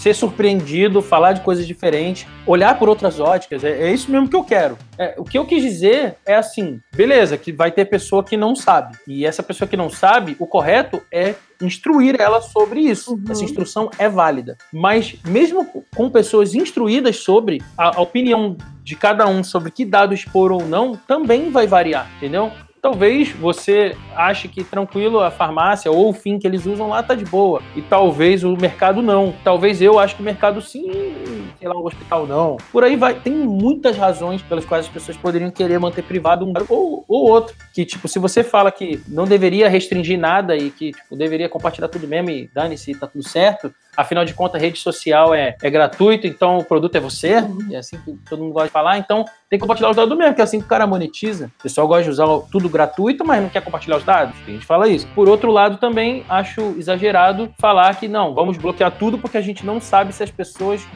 ser 0.00 0.14
surpreendido, 0.14 1.02
falar 1.02 1.34
de 1.34 1.42
coisas 1.42 1.66
diferentes, 1.66 2.26
olhar 2.46 2.78
por 2.78 2.88
outras 2.88 3.20
óticas. 3.20 3.62
É, 3.62 3.88
é 3.88 3.92
isso 3.92 4.10
mesmo 4.10 4.28
que 4.28 4.36
eu 4.36 4.42
quero. 4.42 4.78
É, 4.96 5.14
o 5.18 5.24
que 5.24 5.36
eu 5.36 5.44
quis 5.44 5.62
dizer 5.62 6.16
é 6.24 6.34
assim: 6.34 6.80
beleza, 6.94 7.36
que 7.36 7.52
vai 7.52 7.70
ter 7.70 7.84
pessoa 7.84 8.24
que 8.24 8.36
não 8.36 8.56
sabe. 8.56 8.96
E 9.06 9.26
essa 9.26 9.42
pessoa 9.42 9.68
que 9.68 9.76
não 9.76 9.90
sabe, 9.90 10.36
o 10.38 10.46
correto 10.46 11.02
é 11.12 11.34
instruir 11.60 12.18
ela 12.18 12.40
sobre 12.40 12.80
isso. 12.80 13.12
Uhum. 13.12 13.24
Essa 13.28 13.44
instrução 13.44 13.90
é 13.98 14.08
válida. 14.08 14.56
Mas, 14.72 15.16
mesmo 15.26 15.66
com 15.94 16.08
pessoas 16.08 16.54
instruídas 16.54 17.16
sobre, 17.18 17.62
a, 17.76 17.98
a 17.98 18.00
opinião 18.00 18.56
de 18.82 18.96
cada 18.96 19.28
um 19.28 19.44
sobre 19.44 19.70
que 19.70 19.84
dado 19.84 20.14
expor 20.14 20.50
ou 20.50 20.64
não 20.66 20.96
também 20.96 21.50
vai 21.50 21.66
variar, 21.66 22.10
entendeu? 22.16 22.50
Talvez 22.82 23.30
você 23.32 23.94
ache 24.16 24.48
que 24.48 24.64
tranquilo 24.64 25.20
a 25.20 25.30
farmácia 25.30 25.90
ou 25.90 26.08
o 26.08 26.12
fim 26.14 26.38
que 26.38 26.46
eles 26.46 26.64
usam 26.64 26.88
lá 26.88 27.02
tá 27.02 27.14
de 27.14 27.26
boa. 27.26 27.60
E 27.76 27.82
talvez 27.82 28.42
o 28.42 28.56
mercado 28.56 29.02
não. 29.02 29.34
Talvez 29.44 29.82
eu 29.82 29.98
acho 29.98 30.16
que 30.16 30.22
o 30.22 30.24
mercado 30.24 30.62
sim, 30.62 31.39
sei 31.58 31.68
lá, 31.68 31.74
o 31.74 31.86
hospital 31.86 32.26
não. 32.26 32.56
Por 32.72 32.84
aí 32.84 32.96
vai. 32.96 33.14
Tem 33.14 33.32
muitas 33.32 33.96
razões 33.96 34.42
pelas 34.42 34.64
quais 34.64 34.86
as 34.86 34.92
pessoas 34.92 35.16
poderiam 35.16 35.50
querer 35.50 35.78
manter 35.78 36.02
privado 36.02 36.46
um 36.46 36.52
ou, 36.68 37.04
ou 37.08 37.28
outro. 37.28 37.54
Que, 37.72 37.84
tipo, 37.84 38.08
se 38.08 38.18
você 38.18 38.42
fala 38.42 38.70
que 38.70 39.02
não 39.08 39.24
deveria 39.24 39.68
restringir 39.68 40.18
nada 40.18 40.56
e 40.56 40.70
que, 40.70 40.92
tipo, 40.92 41.16
deveria 41.16 41.48
compartilhar 41.48 41.88
tudo 41.88 42.06
mesmo 42.06 42.30
e 42.30 42.50
dane-se, 42.52 42.94
tá 42.94 43.06
tudo 43.06 43.26
certo, 43.26 43.72
Afinal 43.96 44.24
de 44.24 44.32
contas, 44.32 44.60
a 44.60 44.64
rede 44.64 44.78
social 44.78 45.34
é, 45.34 45.56
é 45.60 45.68
gratuito, 45.70 46.26
então 46.26 46.58
o 46.58 46.64
produto 46.64 46.94
é 46.96 47.00
você. 47.00 47.44
É 47.70 47.76
assim 47.76 47.98
que 47.98 48.12
todo 48.28 48.42
mundo 48.42 48.52
gosta 48.52 48.68
de 48.68 48.72
falar. 48.72 48.98
Então 48.98 49.24
tem 49.48 49.58
que 49.58 49.60
compartilhar 49.60 49.90
os 49.90 49.96
dados 49.96 50.16
mesmo, 50.16 50.34
que 50.34 50.40
é 50.40 50.44
assim 50.44 50.58
que 50.58 50.64
o 50.64 50.68
cara 50.68 50.86
monetiza. 50.86 51.50
O 51.58 51.62
pessoal 51.62 51.88
gosta 51.88 52.04
de 52.04 52.10
usar 52.10 52.26
tudo 52.50 52.68
gratuito, 52.68 53.24
mas 53.24 53.42
não 53.42 53.48
quer 53.48 53.62
compartilhar 53.62 53.96
os 53.96 54.04
dados. 54.04 54.34
A 54.46 54.50
gente 54.50 54.64
fala 54.64 54.88
isso. 54.88 55.08
Por 55.08 55.28
outro 55.28 55.50
lado, 55.50 55.76
também 55.76 56.24
acho 56.28 56.74
exagerado 56.78 57.52
falar 57.58 57.94
que 57.96 58.06
não, 58.06 58.32
vamos 58.32 58.56
bloquear 58.56 58.92
tudo 58.92 59.18
porque 59.18 59.36
a 59.36 59.42
gente 59.42 59.66
não 59.66 59.80
sabe 59.80 60.12
se 60.12 60.22
as 60.22 60.30
pessoas 60.30 60.86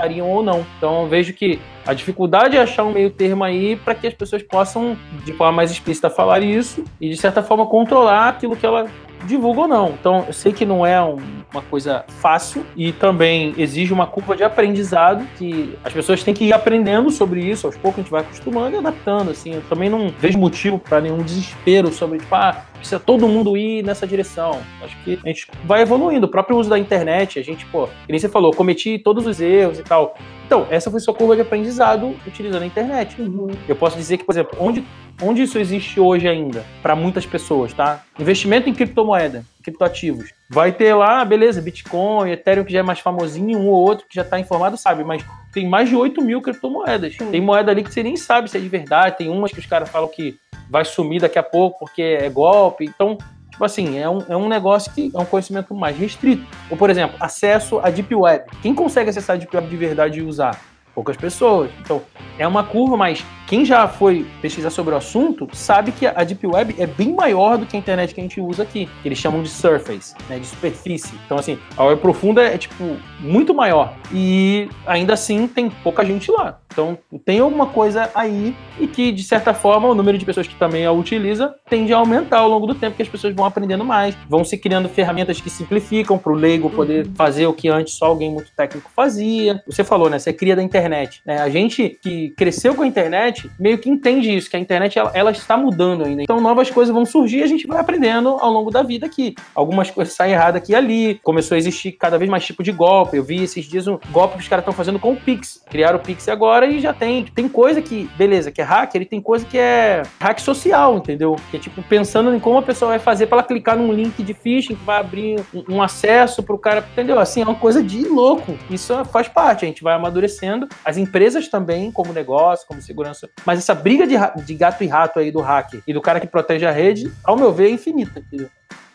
gostariam 0.00 0.28
ou 0.28 0.42
não. 0.42 0.64
Então 0.78 1.06
vejo 1.06 1.32
que 1.32 1.60
a 1.86 1.92
dificuldade 1.92 2.56
é 2.56 2.62
achar 2.62 2.84
um 2.84 2.92
meio 2.92 3.10
termo 3.10 3.44
aí 3.44 3.76
para 3.76 3.94
que 3.94 4.06
as 4.06 4.14
pessoas 4.14 4.42
possam, 4.42 4.96
de 5.24 5.32
forma 5.32 5.52
mais 5.52 5.70
explícita, 5.70 6.08
falar 6.08 6.40
isso 6.40 6.84
e, 7.00 7.10
de 7.10 7.16
certa 7.16 7.42
forma, 7.42 7.66
controlar 7.66 8.28
aquilo 8.28 8.56
que 8.56 8.64
ela 8.64 8.86
divulga 9.26 9.60
ou 9.60 9.68
não. 9.68 9.90
Então, 9.90 10.24
eu 10.26 10.32
sei 10.32 10.52
que 10.52 10.64
não 10.64 10.84
é 10.84 11.02
um, 11.02 11.18
uma 11.52 11.62
coisa 11.62 12.04
fácil 12.08 12.64
e 12.74 12.92
também 12.92 13.54
exige 13.58 13.92
uma 13.92 14.06
curva 14.06 14.34
de 14.34 14.42
aprendizado 14.42 15.26
que 15.36 15.76
as 15.84 15.92
pessoas 15.92 16.22
têm 16.22 16.32
que 16.32 16.44
ir 16.44 16.52
aprendendo 16.52 17.10
sobre 17.10 17.40
isso. 17.40 17.66
Aos 17.66 17.76
poucos 17.76 17.98
a 17.98 18.02
gente 18.02 18.10
vai 18.10 18.22
acostumando 18.22 18.76
e 18.76 18.78
adaptando. 18.78 19.30
Assim, 19.30 19.54
eu 19.54 19.62
também 19.68 19.90
não 19.90 20.08
vejo 20.18 20.38
motivo 20.38 20.78
para 20.78 21.00
nenhum 21.00 21.18
desespero 21.18 21.92
sobre, 21.92 22.18
tipo, 22.18 22.34
ah, 22.34 22.64
precisa 22.80 22.98
todo 22.98 23.28
mundo 23.28 23.56
ir 23.56 23.84
nessa 23.84 24.06
direção. 24.06 24.60
Acho 24.82 24.96
que 25.04 25.18
a 25.22 25.28
gente 25.28 25.46
vai 25.64 25.82
evoluindo. 25.82 26.26
O 26.26 26.28
próprio 26.28 26.56
uso 26.56 26.68
da 26.68 26.78
internet, 26.78 27.38
a 27.38 27.42
gente, 27.42 27.64
pô, 27.66 27.86
que 27.86 28.10
nem 28.10 28.18
você 28.18 28.28
falou, 28.28 28.52
cometi 28.52 28.98
todos 28.98 29.26
os 29.26 29.40
erros 29.40 29.78
e 29.78 29.82
tal. 29.82 30.16
Então, 30.46 30.66
essa 30.68 30.90
foi 30.90 30.98
sua 30.98 31.14
curva 31.14 31.36
de 31.36 31.42
aprendizado 31.42 32.16
utilizando 32.26 32.62
a 32.62 32.66
internet. 32.66 33.20
Uhum. 33.20 33.50
Eu 33.68 33.76
posso 33.76 33.96
dizer 33.96 34.18
que, 34.18 34.24
por 34.24 34.32
exemplo, 34.32 34.58
onde, 34.58 34.84
onde 35.22 35.42
isso 35.42 35.58
existe 35.58 36.00
hoje 36.00 36.26
ainda, 36.26 36.64
para 36.82 36.96
muitas 36.96 37.24
pessoas, 37.24 37.72
tá? 37.72 38.02
Investimento 38.18 38.68
em 38.68 38.74
criptomoeda, 38.74 39.44
criptoativos. 39.70 40.32
Vai 40.48 40.72
ter 40.72 40.94
lá, 40.94 41.24
beleza, 41.24 41.62
Bitcoin, 41.62 42.30
Ethereum, 42.30 42.64
que 42.64 42.72
já 42.72 42.80
é 42.80 42.82
mais 42.82 42.98
famosinho, 42.98 43.58
um 43.58 43.68
ou 43.68 43.74
outro 43.74 44.06
que 44.08 44.14
já 44.14 44.22
está 44.22 44.38
informado, 44.38 44.76
sabe, 44.76 45.04
mas 45.04 45.24
tem 45.52 45.68
mais 45.68 45.88
de 45.88 45.96
8 45.96 46.20
mil 46.22 46.42
criptomoedas. 46.42 47.16
Sim. 47.16 47.30
Tem 47.30 47.40
moeda 47.40 47.70
ali 47.70 47.82
que 47.84 47.92
você 47.92 48.02
nem 48.02 48.16
sabe 48.16 48.50
se 48.50 48.56
é 48.56 48.60
de 48.60 48.68
verdade, 48.68 49.18
tem 49.18 49.28
umas 49.28 49.52
que 49.52 49.58
os 49.58 49.66
caras 49.66 49.88
falam 49.88 50.08
que 50.08 50.38
vai 50.68 50.84
sumir 50.84 51.20
daqui 51.20 51.38
a 51.38 51.42
pouco 51.42 51.80
porque 51.80 52.02
é 52.02 52.28
golpe. 52.28 52.84
Então, 52.84 53.18
tipo 53.50 53.64
assim, 53.64 53.98
é 53.98 54.08
um, 54.08 54.24
é 54.28 54.36
um 54.36 54.48
negócio 54.48 54.92
que 54.92 55.10
é 55.14 55.18
um 55.18 55.24
conhecimento 55.24 55.74
mais 55.74 55.96
restrito. 55.96 56.46
Ou, 56.70 56.76
por 56.76 56.90
exemplo, 56.90 57.16
acesso 57.20 57.78
à 57.80 57.90
Deep 57.90 58.14
Web. 58.14 58.44
Quem 58.62 58.74
consegue 58.74 59.10
acessar 59.10 59.36
a 59.36 59.38
Deep 59.38 59.54
Web 59.54 59.68
de 59.68 59.76
verdade 59.76 60.20
e 60.20 60.22
usar? 60.22 60.69
Poucas 60.94 61.16
pessoas. 61.16 61.70
Então, 61.80 62.02
é 62.38 62.46
uma 62.46 62.64
curva, 62.64 62.96
mas 62.96 63.24
quem 63.46 63.64
já 63.64 63.86
foi 63.88 64.26
pesquisar 64.40 64.70
sobre 64.70 64.94
o 64.94 64.96
assunto 64.96 65.48
sabe 65.52 65.92
que 65.92 66.06
a 66.06 66.24
Deep 66.24 66.46
Web 66.46 66.76
é 66.78 66.86
bem 66.86 67.12
maior 67.12 67.58
do 67.58 67.66
que 67.66 67.76
a 67.76 67.78
internet 67.78 68.14
que 68.14 68.20
a 68.20 68.22
gente 68.22 68.40
usa 68.40 68.62
aqui, 68.62 68.88
que 69.02 69.08
eles 69.08 69.18
chamam 69.18 69.42
de 69.42 69.48
surface, 69.48 70.14
né, 70.28 70.38
de 70.38 70.46
superfície. 70.46 71.14
Então, 71.26 71.38
assim, 71.38 71.58
a 71.76 71.84
web 71.84 72.00
profunda 72.00 72.42
é, 72.42 72.56
tipo, 72.56 72.96
muito 73.20 73.54
maior. 73.54 73.94
E 74.12 74.68
ainda 74.86 75.14
assim 75.14 75.46
tem 75.46 75.68
pouca 75.68 76.04
gente 76.04 76.30
lá. 76.30 76.60
Então, 76.72 76.96
tem 77.24 77.40
alguma 77.40 77.66
coisa 77.66 78.08
aí 78.14 78.54
e 78.78 78.86
que, 78.86 79.10
de 79.10 79.24
certa 79.24 79.52
forma, 79.52 79.88
o 79.88 79.94
número 79.94 80.16
de 80.16 80.24
pessoas 80.24 80.46
que 80.46 80.54
também 80.54 80.86
a 80.86 80.92
utiliza 80.92 81.52
tende 81.68 81.92
a 81.92 81.96
aumentar 81.96 82.38
ao 82.38 82.48
longo 82.48 82.66
do 82.66 82.74
tempo, 82.74 82.96
que 82.96 83.02
as 83.02 83.08
pessoas 83.08 83.34
vão 83.34 83.44
aprendendo 83.44 83.84
mais, 83.84 84.16
vão 84.28 84.44
se 84.44 84.56
criando 84.56 84.88
ferramentas 84.88 85.40
que 85.40 85.50
simplificam 85.50 86.16
para 86.16 86.30
o 86.30 86.34
leigo 86.36 86.70
poder 86.70 87.06
uhum. 87.06 87.14
fazer 87.16 87.46
o 87.46 87.52
que 87.52 87.68
antes 87.68 87.94
só 87.94 88.06
alguém 88.06 88.30
muito 88.30 88.52
técnico 88.56 88.90
fazia. 88.94 89.60
Você 89.66 89.82
falou, 89.82 90.08
né? 90.08 90.18
Você 90.18 90.32
cria 90.32 90.54
da 90.54 90.62
internet. 90.62 90.79
É, 91.26 91.38
a 91.38 91.48
gente 91.48 91.98
que 92.02 92.30
cresceu 92.30 92.74
com 92.74 92.82
a 92.82 92.86
internet 92.86 93.50
meio 93.58 93.78
que 93.78 93.90
entende 93.90 94.34
isso, 94.34 94.50
que 94.50 94.56
a 94.56 94.60
internet 94.60 94.98
ela, 94.98 95.10
ela 95.14 95.30
está 95.30 95.56
mudando 95.56 96.04
ainda. 96.04 96.22
Então, 96.22 96.40
novas 96.40 96.70
coisas 96.70 96.94
vão 96.94 97.04
surgir 97.04 97.38
e 97.38 97.42
a 97.42 97.46
gente 97.46 97.66
vai 97.66 97.78
aprendendo 97.78 98.30
ao 98.40 98.50
longo 98.50 98.70
da 98.70 98.82
vida 98.82 99.06
aqui. 99.06 99.34
Algumas 99.54 99.90
coisas 99.90 100.14
saem 100.14 100.32
erradas 100.32 100.62
aqui 100.62 100.72
e 100.72 100.74
ali. 100.74 101.20
Começou 101.22 101.54
a 101.54 101.58
existir 101.58 101.92
cada 101.92 102.18
vez 102.18 102.30
mais 102.30 102.44
tipo 102.44 102.62
de 102.62 102.72
golpe. 102.72 103.16
Eu 103.16 103.24
vi 103.24 103.42
esses 103.42 103.64
dias 103.64 103.86
um 103.86 103.98
golpe 104.10 104.34
que 104.34 104.42
os 104.42 104.48
caras 104.48 104.62
estão 104.62 104.74
fazendo 104.74 104.98
com 104.98 105.12
o 105.12 105.16
Pix. 105.16 105.62
Criaram 105.70 105.98
o 105.98 106.02
Pix 106.02 106.28
agora 106.28 106.66
e 106.66 106.80
já 106.80 106.92
tem. 106.92 107.24
Tem 107.24 107.48
coisa 107.48 107.82
que, 107.82 108.08
beleza, 108.16 108.50
que 108.50 108.60
é 108.60 108.64
hack, 108.64 108.94
ele 108.94 109.04
tem 109.04 109.20
coisa 109.20 109.44
que 109.44 109.58
é 109.58 110.02
hack 110.20 110.38
social, 110.40 110.96
entendeu? 110.96 111.36
Que 111.50 111.56
é 111.56 111.60
tipo 111.60 111.82
pensando 111.82 112.34
em 112.34 112.40
como 112.40 112.58
a 112.58 112.62
pessoa 112.62 112.90
vai 112.90 112.98
fazer 112.98 113.26
para 113.26 113.38
ela 113.38 113.46
clicar 113.46 113.76
num 113.76 113.92
link 113.92 114.22
de 114.22 114.34
phishing 114.34 114.74
que 114.74 114.84
vai 114.84 115.00
abrir 115.00 115.40
um, 115.54 115.76
um 115.76 115.82
acesso 115.82 116.42
pro 116.42 116.58
cara, 116.58 116.84
entendeu? 116.92 117.18
Assim, 117.18 117.40
é 117.40 117.44
uma 117.44 117.54
coisa 117.54 117.82
de 117.82 118.04
louco. 118.06 118.56
Isso 118.70 119.04
faz 119.06 119.28
parte, 119.28 119.64
a 119.64 119.68
gente 119.68 119.82
vai 119.82 119.94
amadurecendo. 119.94 120.68
As 120.84 120.96
empresas 120.96 121.48
também, 121.48 121.90
como 121.90 122.12
negócio, 122.12 122.66
como 122.66 122.80
segurança. 122.80 123.28
Mas 123.44 123.58
essa 123.58 123.74
briga 123.74 124.06
de, 124.06 124.16
de 124.44 124.54
gato 124.54 124.82
e 124.82 124.86
rato 124.86 125.18
aí 125.18 125.30
do 125.30 125.40
hacker 125.40 125.82
e 125.86 125.92
do 125.92 126.00
cara 126.00 126.20
que 126.20 126.26
protege 126.26 126.66
a 126.66 126.70
rede, 126.70 127.10
ao 127.24 127.36
meu 127.36 127.52
ver, 127.52 127.68
é 127.68 127.70
infinita, 127.70 128.20
entendeu? 128.20 128.48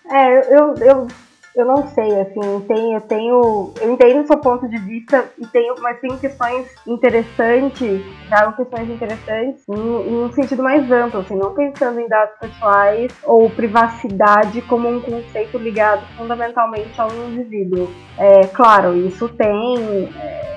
É, 0.10 0.56
eu, 0.56 0.76
eu 0.76 1.08
eu 1.56 1.66
não 1.66 1.88
sei, 1.88 2.20
assim, 2.20 2.60
tem, 2.68 2.94
eu 2.94 3.02
tenho. 3.02 3.74
Eu 3.80 3.94
entendo 3.94 4.24
o 4.24 4.28
seu 4.28 4.38
ponto 4.38 4.68
de 4.68 4.78
vista 4.78 5.24
e 5.40 5.48
tenho, 5.48 5.74
mas 5.80 6.02
tem 6.02 6.18
questões 6.18 6.68
interessantes, 6.86 8.02
tragam 8.28 8.52
questões 8.54 8.90
interessantes 8.90 9.64
em, 9.70 9.74
em, 9.74 10.26
um 10.26 10.34
sentido 10.34 10.62
mais 10.62 10.92
amplo, 10.92 11.22
assim, 11.22 11.36
não 11.36 11.54
pensando 11.54 12.02
em 12.02 12.10
dados 12.10 12.38
pessoais 12.40 13.10
ou 13.24 13.50
privacidade 13.50 14.62
como 14.64 14.90
um 14.90 15.00
conceito 15.00 15.58
ligado 15.58 16.06
fundamentalmente 16.18 17.00
ao 17.00 17.10
indivíduo. 17.10 17.90
É, 18.18 18.48
claro, 18.48 18.94
isso 18.94 19.30
tem. 19.30 20.10
É, 20.20 20.55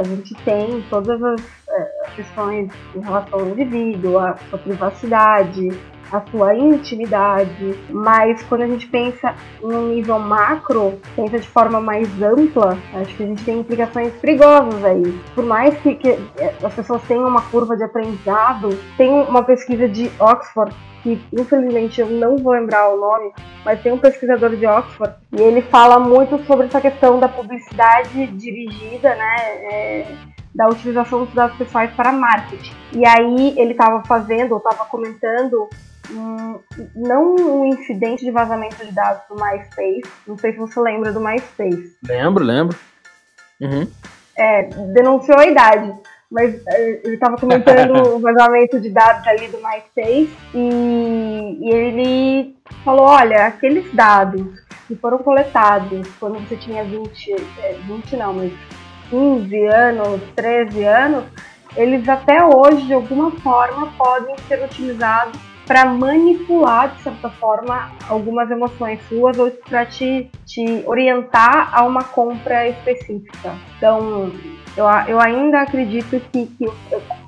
a 0.00 0.02
gente 0.02 0.34
tem 0.36 0.82
todas 0.88 1.22
as 1.22 1.40
é, 1.68 2.10
questões 2.16 2.70
em 2.94 3.00
relação 3.00 3.40
ao 3.40 3.48
indivíduo, 3.48 4.18
a 4.18 4.34
sua 4.48 4.58
privacidade, 4.58 5.68
a 6.12 6.20
sua 6.30 6.54
intimidade, 6.54 7.78
mas 7.90 8.42
quando 8.44 8.62
a 8.62 8.66
gente 8.66 8.86
pensa 8.88 9.34
em 9.62 9.94
nível 9.94 10.18
macro, 10.18 10.98
pensa 11.14 11.38
de 11.38 11.48
forma 11.48 11.80
mais 11.80 12.08
ampla, 12.20 12.76
acho 12.94 13.14
que 13.16 13.22
a 13.22 13.26
gente 13.26 13.44
tem 13.44 13.60
implicações 13.60 14.12
perigosas 14.14 14.84
aí. 14.84 15.20
Por 15.34 15.44
mais 15.44 15.74
que, 15.80 15.94
que 15.94 16.18
as 16.64 16.74
pessoas 16.74 17.02
tenham 17.02 17.28
uma 17.28 17.42
curva 17.42 17.76
de 17.76 17.84
aprendizado, 17.84 18.70
tem 18.96 19.10
uma 19.10 19.42
pesquisa 19.42 19.88
de 19.88 20.10
Oxford 20.18 20.74
que 21.02 21.18
infelizmente 21.32 22.00
eu 22.00 22.06
não 22.06 22.36
vou 22.36 22.52
lembrar 22.52 22.88
o 22.88 23.00
nome, 23.00 23.32
mas 23.64 23.80
tem 23.82 23.92
um 23.92 23.98
pesquisador 23.98 24.54
de 24.54 24.66
Oxford 24.66 25.14
e 25.32 25.40
ele 25.40 25.62
fala 25.62 25.98
muito 25.98 26.38
sobre 26.44 26.66
essa 26.66 26.80
questão 26.80 27.18
da 27.18 27.28
publicidade 27.28 28.26
dirigida, 28.26 29.14
né, 29.14 29.36
é, 29.72 30.06
da 30.54 30.68
utilização 30.68 31.24
dos 31.24 31.34
dados 31.34 31.56
pessoais 31.56 31.90
para 31.94 32.12
marketing. 32.12 32.74
E 32.92 33.06
aí 33.06 33.54
ele 33.56 33.72
estava 33.72 34.02
fazendo, 34.04 34.52
ou 34.52 34.58
estava 34.58 34.84
comentando 34.86 35.62
um, 35.64 35.68
não 36.94 37.34
um 37.36 37.66
incidente 37.66 38.24
de 38.24 38.30
vazamento 38.30 38.84
de 38.84 38.92
dados 38.92 39.22
do 39.28 39.36
MySpace. 39.36 40.02
Não 40.26 40.36
sei 40.38 40.52
se 40.52 40.58
você 40.58 40.80
lembra 40.80 41.12
do 41.12 41.20
MySpace. 41.20 41.96
Lembro, 42.06 42.44
lembro. 42.44 42.76
Uhum. 43.60 43.86
É, 44.36 44.64
denunciou 44.94 45.38
a 45.38 45.46
idade. 45.46 45.92
Mas 46.30 46.54
é, 46.68 47.00
ele 47.04 47.14
estava 47.14 47.36
comentando 47.36 48.14
o 48.14 48.20
vazamento 48.20 48.80
de 48.80 48.90
dados 48.90 49.26
ali 49.26 49.48
do 49.48 49.58
MySpace 49.58 50.30
e, 50.54 51.58
e 51.60 51.70
ele 51.70 52.56
falou, 52.84 53.06
olha, 53.06 53.46
aqueles 53.46 53.92
dados 53.92 54.46
que 54.86 54.94
foram 54.94 55.18
coletados 55.18 56.08
quando 56.20 56.38
você 56.40 56.56
tinha 56.56 56.84
20, 56.84 57.36
20 57.86 58.14
é, 58.14 58.18
não, 58.18 58.32
mas 58.34 58.52
15 59.10 59.66
anos, 59.66 60.20
13 60.36 60.84
anos, 60.84 61.24
eles 61.76 62.08
até 62.08 62.44
hoje, 62.44 62.86
de 62.86 62.94
alguma 62.94 63.32
forma, 63.32 63.92
podem 63.98 64.36
ser 64.46 64.64
utilizados 64.64 65.49
para 65.70 65.84
manipular, 65.84 66.96
de 66.96 67.02
certa 67.04 67.30
forma, 67.30 67.92
algumas 68.08 68.50
emoções 68.50 68.98
suas 69.08 69.38
ou 69.38 69.52
para 69.52 69.86
te, 69.86 70.28
te 70.44 70.82
orientar 70.84 71.72
a 71.72 71.84
uma 71.84 72.02
compra 72.02 72.68
específica. 72.68 73.54
Então, 73.76 74.32
eu, 74.76 74.84
eu 75.06 75.20
ainda 75.20 75.60
acredito 75.60 76.18
que, 76.32 76.46
que 76.46 76.66
o 76.66 76.74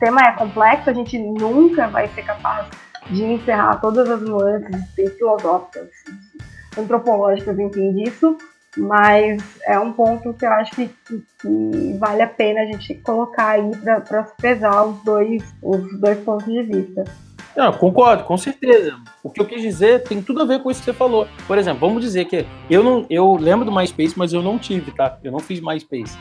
tema 0.00 0.22
é 0.22 0.32
complexo, 0.32 0.90
a 0.90 0.92
gente 0.92 1.16
nunca 1.20 1.87
vai 1.87 2.08
ser 2.08 2.25
capaz 2.25 2.66
de 3.12 3.22
encerrar 3.22 3.76
todas 3.76 4.11
as 4.11 4.20
nuances 4.20 4.92
filosóficas, 5.16 5.88
antropológicas, 6.76 7.56
enfim, 7.56 7.92
disso, 7.92 8.37
Mas 8.76 9.40
é 9.68 9.78
um 9.78 9.92
ponto 9.92 10.34
que 10.34 10.44
eu 10.44 10.50
acho 10.50 10.72
que, 10.72 10.90
que, 11.06 11.22
que 11.40 11.96
vale 11.96 12.22
a 12.22 12.28
pena 12.28 12.62
a 12.62 12.66
gente 12.66 12.92
colocar 13.04 13.50
aí 13.50 13.70
para 14.04 14.25
pesar 14.42 14.82
os 14.82 15.00
dois, 15.04 15.44
os 15.62 16.00
dois 16.00 16.18
pontos 16.25 16.46
de 16.46 16.62
vista. 16.64 17.04
Não, 17.56 17.73
concordo, 17.73 18.25
com 18.25 18.37
certeza. 18.37 18.97
O 19.23 19.30
que 19.30 19.40
eu 19.40 19.44
quis 19.44 19.61
dizer 19.61 20.02
tem 20.04 20.23
tudo 20.23 20.42
a 20.42 20.44
ver 20.44 20.62
com 20.62 20.71
isso 20.71 20.80
que 20.80 20.87
você 20.87 20.92
falou. 20.92 21.28
Por 21.47 21.59
exemplo, 21.59 21.80
vamos 21.87 22.02
dizer 22.02 22.25
que 22.25 22.47
eu 22.71 22.82
não, 22.82 23.06
eu 23.11 23.37
lembro 23.37 23.64
do 23.64 23.73
MySpace, 23.73 24.14
mas 24.16 24.32
eu 24.32 24.42
não 24.42 24.59
tive, 24.59 24.90
tá? 24.90 25.18
Eu 25.23 25.30
não 25.30 25.38
fiz 25.38 25.61
MySpace. 25.61 26.18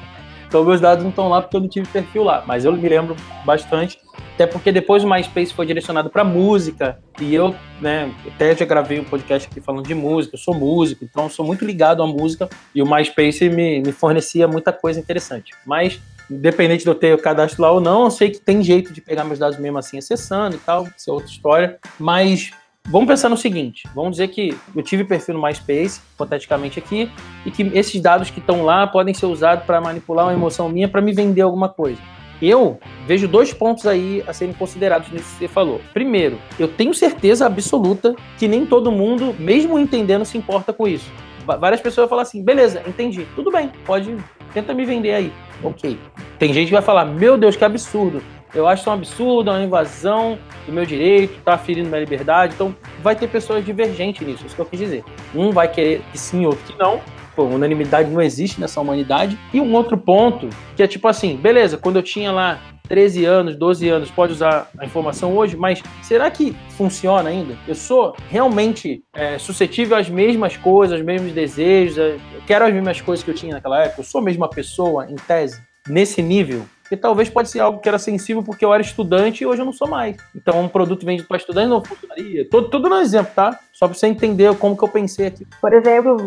Então 0.48 0.66
meus 0.66 0.82
dados 0.82 1.04
não 1.04 1.10
estão 1.10 1.30
lá 1.30 1.42
porque 1.42 1.56
eu 1.56 1.62
não 1.62 1.70
tive 1.70 1.88
perfil 1.88 2.24
lá, 2.24 2.44
mas 2.46 2.66
eu 2.66 2.74
me 2.74 2.90
lembro 2.90 3.16
bastante 3.46 3.98
até 4.42 4.48
porque 4.48 4.72
depois 4.72 5.04
o 5.04 5.10
MySpace 5.10 5.54
foi 5.54 5.68
direcionado 5.68 6.10
para 6.10 6.24
música, 6.24 6.98
e 7.20 7.36
eu, 7.36 7.54
né, 7.80 8.12
até 8.28 8.56
já 8.56 8.66
gravei 8.66 9.00
um 9.00 9.04
podcast 9.04 9.48
aqui 9.48 9.62
falando 9.62 9.86
de 9.86 9.94
música, 9.94 10.36
eu 10.36 10.40
sou 10.40 10.56
músico, 10.56 11.04
então 11.04 11.30
sou 11.30 11.46
muito 11.46 11.64
ligado 11.64 12.02
à 12.02 12.08
música, 12.08 12.50
e 12.74 12.82
o 12.82 12.86
MySpace 12.90 13.50
me, 13.50 13.82
me 13.82 13.92
fornecia 13.92 14.48
muita 14.48 14.74
coisa 14.74 15.00
interessante. 15.00 15.54
Mas, 15.64 16.02
independente 16.32 16.84
de 16.84 16.90
eu 16.90 16.96
ter 16.96 17.14
o 17.14 17.22
cadastro 17.22 17.62
lá 17.62 17.72
ou 17.72 17.82
não, 17.82 18.06
eu 18.06 18.12
sei 18.12 18.30
que 18.30 18.40
tem 18.40 18.64
jeito 18.64 18.94
de 18.94 19.02
pegar 19.02 19.24
meus 19.24 19.40
dados 19.40 19.60
mesmo 19.60 19.78
assim 19.78 19.98
acessando 19.98 20.56
e 20.56 20.60
tal, 20.60 20.88
isso 20.98 21.10
é 21.10 21.14
outra 21.14 21.30
história. 21.30 21.80
Mas 22.00 22.52
Vamos 22.86 23.08
pensar 23.08 23.30
no 23.30 23.38
seguinte: 23.38 23.88
vamos 23.94 24.14
dizer 24.14 24.30
que 24.30 24.58
eu 24.76 24.82
tive 24.82 25.04
perfil 25.04 25.36
no 25.36 25.42
MySpace, 25.42 26.02
hipoteticamente 26.14 26.80
aqui, 26.80 27.12
e 27.46 27.52
que 27.52 27.62
esses 27.76 28.02
dados 28.02 28.32
que 28.32 28.40
estão 28.40 28.64
lá 28.64 28.88
podem 28.88 29.14
ser 29.14 29.28
usados 29.28 29.66
para 29.66 29.80
manipular 29.80 30.26
uma 30.26 30.34
emoção 30.34 30.68
minha 30.68 30.88
para 30.88 31.00
me 31.00 31.14
vender 31.14 31.42
alguma 31.42 31.70
coisa. 31.70 32.02
Eu 32.42 32.80
vejo 33.06 33.28
dois 33.28 33.54
pontos 33.54 33.86
aí 33.86 34.24
a 34.26 34.34
serem 34.34 34.54
considerados 34.54 35.12
nisso 35.12 35.26
que 35.34 35.40
você 35.42 35.48
falou. 35.48 35.80
Primeiro, 35.94 36.40
eu 36.58 36.68
tenho 36.68 36.92
certeza 36.92 37.46
absoluta 37.46 38.16
que 38.40 38.48
nem 38.48 38.66
todo 38.66 38.92
mundo, 38.92 39.36
mesmo 39.38 39.78
entendendo, 39.78 40.26
se 40.26 40.40
importa 40.40 40.74
com 40.74 40.88
isso. 40.88 41.12
Várias 41.46 41.82
pessoas 41.82 42.10
falam 42.10 42.24
assim: 42.24 42.44
beleza, 42.44 42.82
entendi, 42.88 43.28
tudo 43.36 43.52
bem, 43.52 43.72
pode, 43.86 44.18
tenta 44.54 44.74
me 44.74 44.86
vender 44.86 45.14
aí. 45.14 45.34
Ok. 45.64 45.98
Tem 46.40 46.54
gente 46.54 46.68
que 46.68 46.74
vai 46.74 46.82
falar: 46.82 47.06
meu 47.06 47.38
Deus, 47.38 47.56
que 47.56 47.64
absurdo. 47.64 48.22
Eu 48.54 48.68
acho 48.68 48.82
isso 48.82 48.90
um 48.90 48.94
absurdo, 48.94 49.50
é 49.50 49.54
uma 49.54 49.64
invasão 49.64 50.38
do 50.66 50.74
meu 50.74 50.86
direito, 50.86 51.42
tá 51.42 51.58
ferindo 51.58 51.88
minha 51.88 52.02
liberdade. 52.02 52.54
Então, 52.54 52.76
vai 53.02 53.16
ter 53.16 53.28
pessoas 53.28 53.64
divergentes 53.64 54.28
nisso, 54.28 54.46
isso 54.46 54.56
que 54.56 54.62
eu 54.62 54.66
quis 54.66 54.80
dizer. 54.80 55.06
Um 55.34 55.52
vai 55.52 55.70
querer 55.70 56.02
que 56.12 56.18
sim, 56.18 56.46
outro 56.46 56.62
que 56.66 56.78
não. 56.78 57.00
Pô, 57.34 57.44
unanimidade 57.44 58.10
não 58.10 58.22
existe 58.22 58.60
nessa 58.60 58.82
humanidade. 58.82 59.40
E 59.54 59.62
um 59.62 59.74
outro 59.74 59.98
ponto, 59.98 60.50
que 60.76 60.84
é 60.84 60.88
tipo 60.88 61.08
assim, 61.08 61.38
beleza, 61.38 61.78
quando 61.78 61.96
eu 61.96 62.04
tinha 62.04 62.30
lá 62.30 62.60
13 62.92 63.24
anos, 63.24 63.56
12 63.56 63.88
anos, 63.88 64.12
pode 64.12 64.34
usar 64.34 64.70
a 64.78 64.86
informação 64.86 65.34
hoje, 65.38 65.56
mas 65.56 65.82
será 66.04 66.30
que 66.30 66.54
funciona 66.72 67.30
ainda? 67.30 67.58
Eu 67.66 67.74
sou 67.74 68.14
realmente 68.30 69.02
é, 69.14 69.38
suscetível 69.38 69.96
às 69.96 70.10
mesmas 70.10 70.58
coisas, 70.58 70.98
aos 70.98 71.06
mesmos 71.06 71.32
desejos, 71.32 71.96
eu 71.98 72.20
quero 72.46 72.66
as 72.66 72.74
mesmas 72.74 73.00
coisas 73.00 73.24
que 73.24 73.32
eu 73.32 73.34
tinha 73.34 73.54
naquela 73.54 73.82
época? 73.82 74.02
Eu 74.02 74.04
sou 74.04 74.20
a 74.20 74.24
mesma 74.26 74.50
pessoa, 74.50 75.10
em 75.10 75.16
tese, 75.16 75.62
nesse 75.88 76.22
nível? 76.22 76.66
E 76.92 76.98
talvez 76.98 77.30
pode 77.30 77.50
ser 77.50 77.62
algo 77.62 77.80
que 77.80 77.88
era 77.88 77.98
sensível 77.98 78.44
porque 78.44 78.66
eu 78.66 78.74
era 78.74 78.84
estudante 78.84 79.46
e 79.46 79.48
hoje 79.48 79.62
eu 79.62 79.66
não 79.66 79.72
sou 79.72 79.88
mais. 79.88 80.18
Então, 80.36 80.60
um 80.60 80.68
produto 80.68 81.06
vendido 81.06 81.30
para 81.30 81.38
estudante 81.38 81.70
não 81.70 81.82
funcionaria. 81.82 82.46
Tudo, 82.50 82.70
tudo 82.70 82.90
no 82.90 83.00
exemplo, 83.00 83.32
tá? 83.34 83.58
Só 83.72 83.88
para 83.88 83.98
você 83.98 84.08
entender 84.08 84.54
como 84.58 84.76
que 84.76 84.84
eu 84.84 84.90
pensei 84.90 85.28
aqui. 85.28 85.48
Por 85.62 85.72
exemplo, 85.72 86.18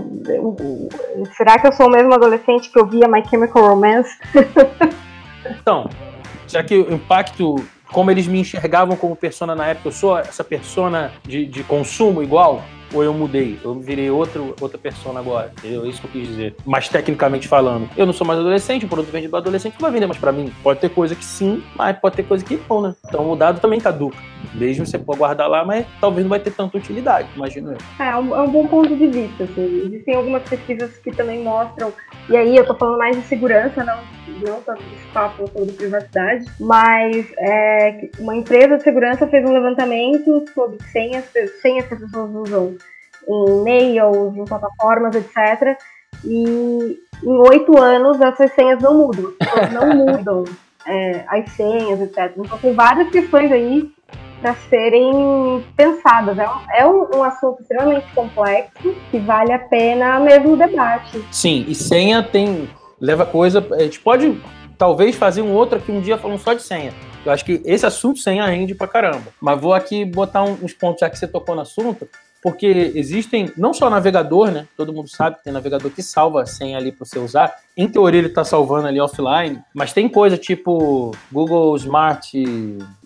será 1.37 1.59
que 1.59 1.66
eu 1.66 1.73
sou 1.73 1.88
o 1.88 1.90
mesmo 1.90 2.14
adolescente 2.14 2.73
que 2.73 2.78
eu 2.78 2.87
via 2.87 3.06
My 3.06 3.23
Chemical 3.28 3.68
Romance? 3.68 4.18
então, 5.61 5.90
será 6.46 6.62
que 6.62 6.76
o 6.76 6.92
impacto 6.92 7.56
como 7.92 8.10
eles 8.10 8.26
me 8.26 8.40
enxergavam 8.40 8.96
como 8.96 9.14
persona 9.14 9.54
na 9.54 9.68
época, 9.68 9.88
eu 9.88 9.92
sou 9.92 10.18
essa 10.18 10.42
persona 10.42 11.12
de, 11.22 11.46
de 11.46 11.62
consumo 11.62 12.22
igual? 12.22 12.62
Ou 12.94 13.02
eu 13.02 13.12
mudei? 13.12 13.58
Eu 13.62 13.74
virei 13.74 14.10
outro, 14.10 14.54
outra 14.60 14.78
pessoa 14.78 15.18
agora. 15.18 15.52
Entendeu? 15.58 15.84
É 15.84 15.88
isso 15.88 16.00
que 16.00 16.06
eu 16.06 16.10
quis 16.12 16.28
dizer. 16.28 16.56
Mas 16.64 16.88
tecnicamente 16.88 17.48
falando, 17.48 17.88
eu 17.96 18.06
não 18.06 18.12
sou 18.12 18.26
mais 18.26 18.38
adolescente, 18.38 18.86
o 18.86 18.88
produto 18.88 19.10
vendido 19.10 19.30
para 19.30 19.40
adolescente 19.40 19.74
não 19.74 19.80
vai 19.80 19.90
vender 19.90 20.06
mais 20.06 20.18
para 20.18 20.32
mim. 20.32 20.52
Pode 20.62 20.80
ter 20.80 20.88
coisa 20.88 21.14
que 21.14 21.24
sim, 21.24 21.62
mas 21.76 21.98
pode 21.98 22.16
ter 22.16 22.22
coisa 22.22 22.44
que 22.44 22.60
não, 22.70 22.80
né? 22.80 22.94
Então 23.06 23.30
o 23.30 23.36
dado 23.36 23.60
também 23.60 23.80
caduca. 23.80 24.16
Mesmo 24.54 24.86
você 24.86 24.98
pode 24.98 25.18
guardar 25.18 25.48
lá, 25.48 25.64
mas 25.64 25.86
talvez 26.00 26.24
não 26.24 26.30
vai 26.30 26.40
ter 26.40 26.52
tanta 26.52 26.76
utilidade, 26.76 27.28
imagino 27.34 27.72
eu. 27.72 27.78
É, 27.98 28.10
é 28.10 28.16
um, 28.16 28.34
é 28.34 28.40
um 28.42 28.50
bom 28.50 28.66
ponto 28.66 28.94
de 28.94 29.06
vista. 29.06 29.44
Assim. 29.44 29.82
Existem 29.86 30.14
algumas 30.14 30.42
pesquisas 30.42 30.96
que 30.98 31.10
também 31.10 31.42
mostram, 31.42 31.92
e 32.28 32.36
aí 32.36 32.56
eu 32.56 32.66
tô 32.66 32.74
falando 32.74 32.98
mais 32.98 33.16
de 33.16 33.22
segurança, 33.22 33.82
não, 33.84 33.98
não 34.46 34.60
tanto 34.60 34.82
de 34.82 34.96
papo 35.12 35.48
sobre 35.50 35.72
privacidade, 35.72 36.44
mas 36.61 37.26
é, 37.38 38.09
uma 38.18 38.37
empresa 38.37 38.76
de 38.76 38.83
segurança 38.83 39.26
fez 39.26 39.44
um 39.44 39.52
levantamento 39.52 40.44
sobre 40.54 40.83
senhas, 40.90 41.24
senhas 41.61 41.87
que 41.87 41.94
as 41.94 42.00
pessoas 42.00 42.30
usam 42.35 42.76
em 43.28 43.60
e-mails, 43.60 44.37
em 44.37 44.44
plataformas, 44.44 45.14
etc. 45.14 45.78
E 46.24 46.98
em 47.22 47.38
oito 47.48 47.78
anos 47.78 48.20
essas 48.20 48.52
senhas 48.52 48.80
não 48.80 48.94
mudam, 48.94 49.32
as 49.40 49.72
não 49.72 49.88
mudam 49.94 50.44
é, 50.87 51.24
as 51.28 51.50
senhas, 51.52 52.00
etc. 52.00 52.32
Então 52.37 52.58
tem 52.58 52.72
várias 52.72 53.10
questões 53.10 53.50
aí 53.50 53.90
para 54.40 54.54
serem 54.68 55.64
pensadas. 55.76 56.38
É, 56.38 56.48
um, 56.48 56.70
é 56.72 56.87
um, 56.87 57.18
um, 57.18 57.24
assunto 57.24 57.62
extremamente 57.62 58.06
complexo 58.14 58.94
que 59.10 59.18
vale 59.18 59.52
a 59.52 59.58
pena 59.58 60.20
mesmo 60.20 60.52
o 60.52 60.56
debate. 60.56 61.24
Sim, 61.32 61.64
e 61.66 61.74
senha 61.74 62.22
tem 62.22 62.68
leva 63.00 63.24
coisa. 63.24 63.66
A 63.72 63.82
gente 63.82 64.00
pode 64.00 64.38
talvez 64.76 65.16
fazer 65.16 65.40
um 65.40 65.52
outro 65.52 65.78
aqui 65.78 65.90
um 65.90 66.00
dia 66.00 66.18
falando 66.18 66.38
só 66.38 66.52
de 66.52 66.62
senha. 66.62 66.92
Eu 67.24 67.32
acho 67.32 67.44
que 67.44 67.62
esse 67.64 67.87
assunto 67.87 68.18
senha 68.18 68.44
rende 68.44 68.74
pra 68.74 68.87
caramba. 68.87 69.32
Mas 69.40 69.58
vou 69.58 69.72
aqui 69.72 70.04
botar 70.04 70.42
uns 70.42 70.74
pontos, 70.74 71.00
já 71.00 71.08
que 71.08 71.18
você 71.18 71.26
tocou 71.26 71.54
no 71.54 71.62
assunto, 71.62 72.06
porque 72.44 72.92
existem, 72.94 73.50
não 73.57 73.72
só 73.72 73.88
navegador, 73.88 74.50
né? 74.50 74.68
Todo 74.76 74.92
mundo 74.92 75.09
sabe 75.09 75.37
que 75.37 75.44
tem 75.44 75.52
navegador 75.52 75.90
que 75.90 76.02
salva 76.02 76.42
a 76.42 76.46
senha 76.46 76.76
ali 76.76 76.92
para 76.92 77.07
você 77.07 77.18
usar. 77.18 77.57
Em 77.74 77.88
teoria 77.88 78.20
ele 78.20 78.28
está 78.28 78.44
salvando 78.44 78.87
ali 78.87 79.00
offline, 79.00 79.62
mas 79.72 79.94
tem 79.94 80.07
coisa 80.11 80.37
tipo 80.37 81.12
Google 81.33 81.74
Smart, 81.76 82.38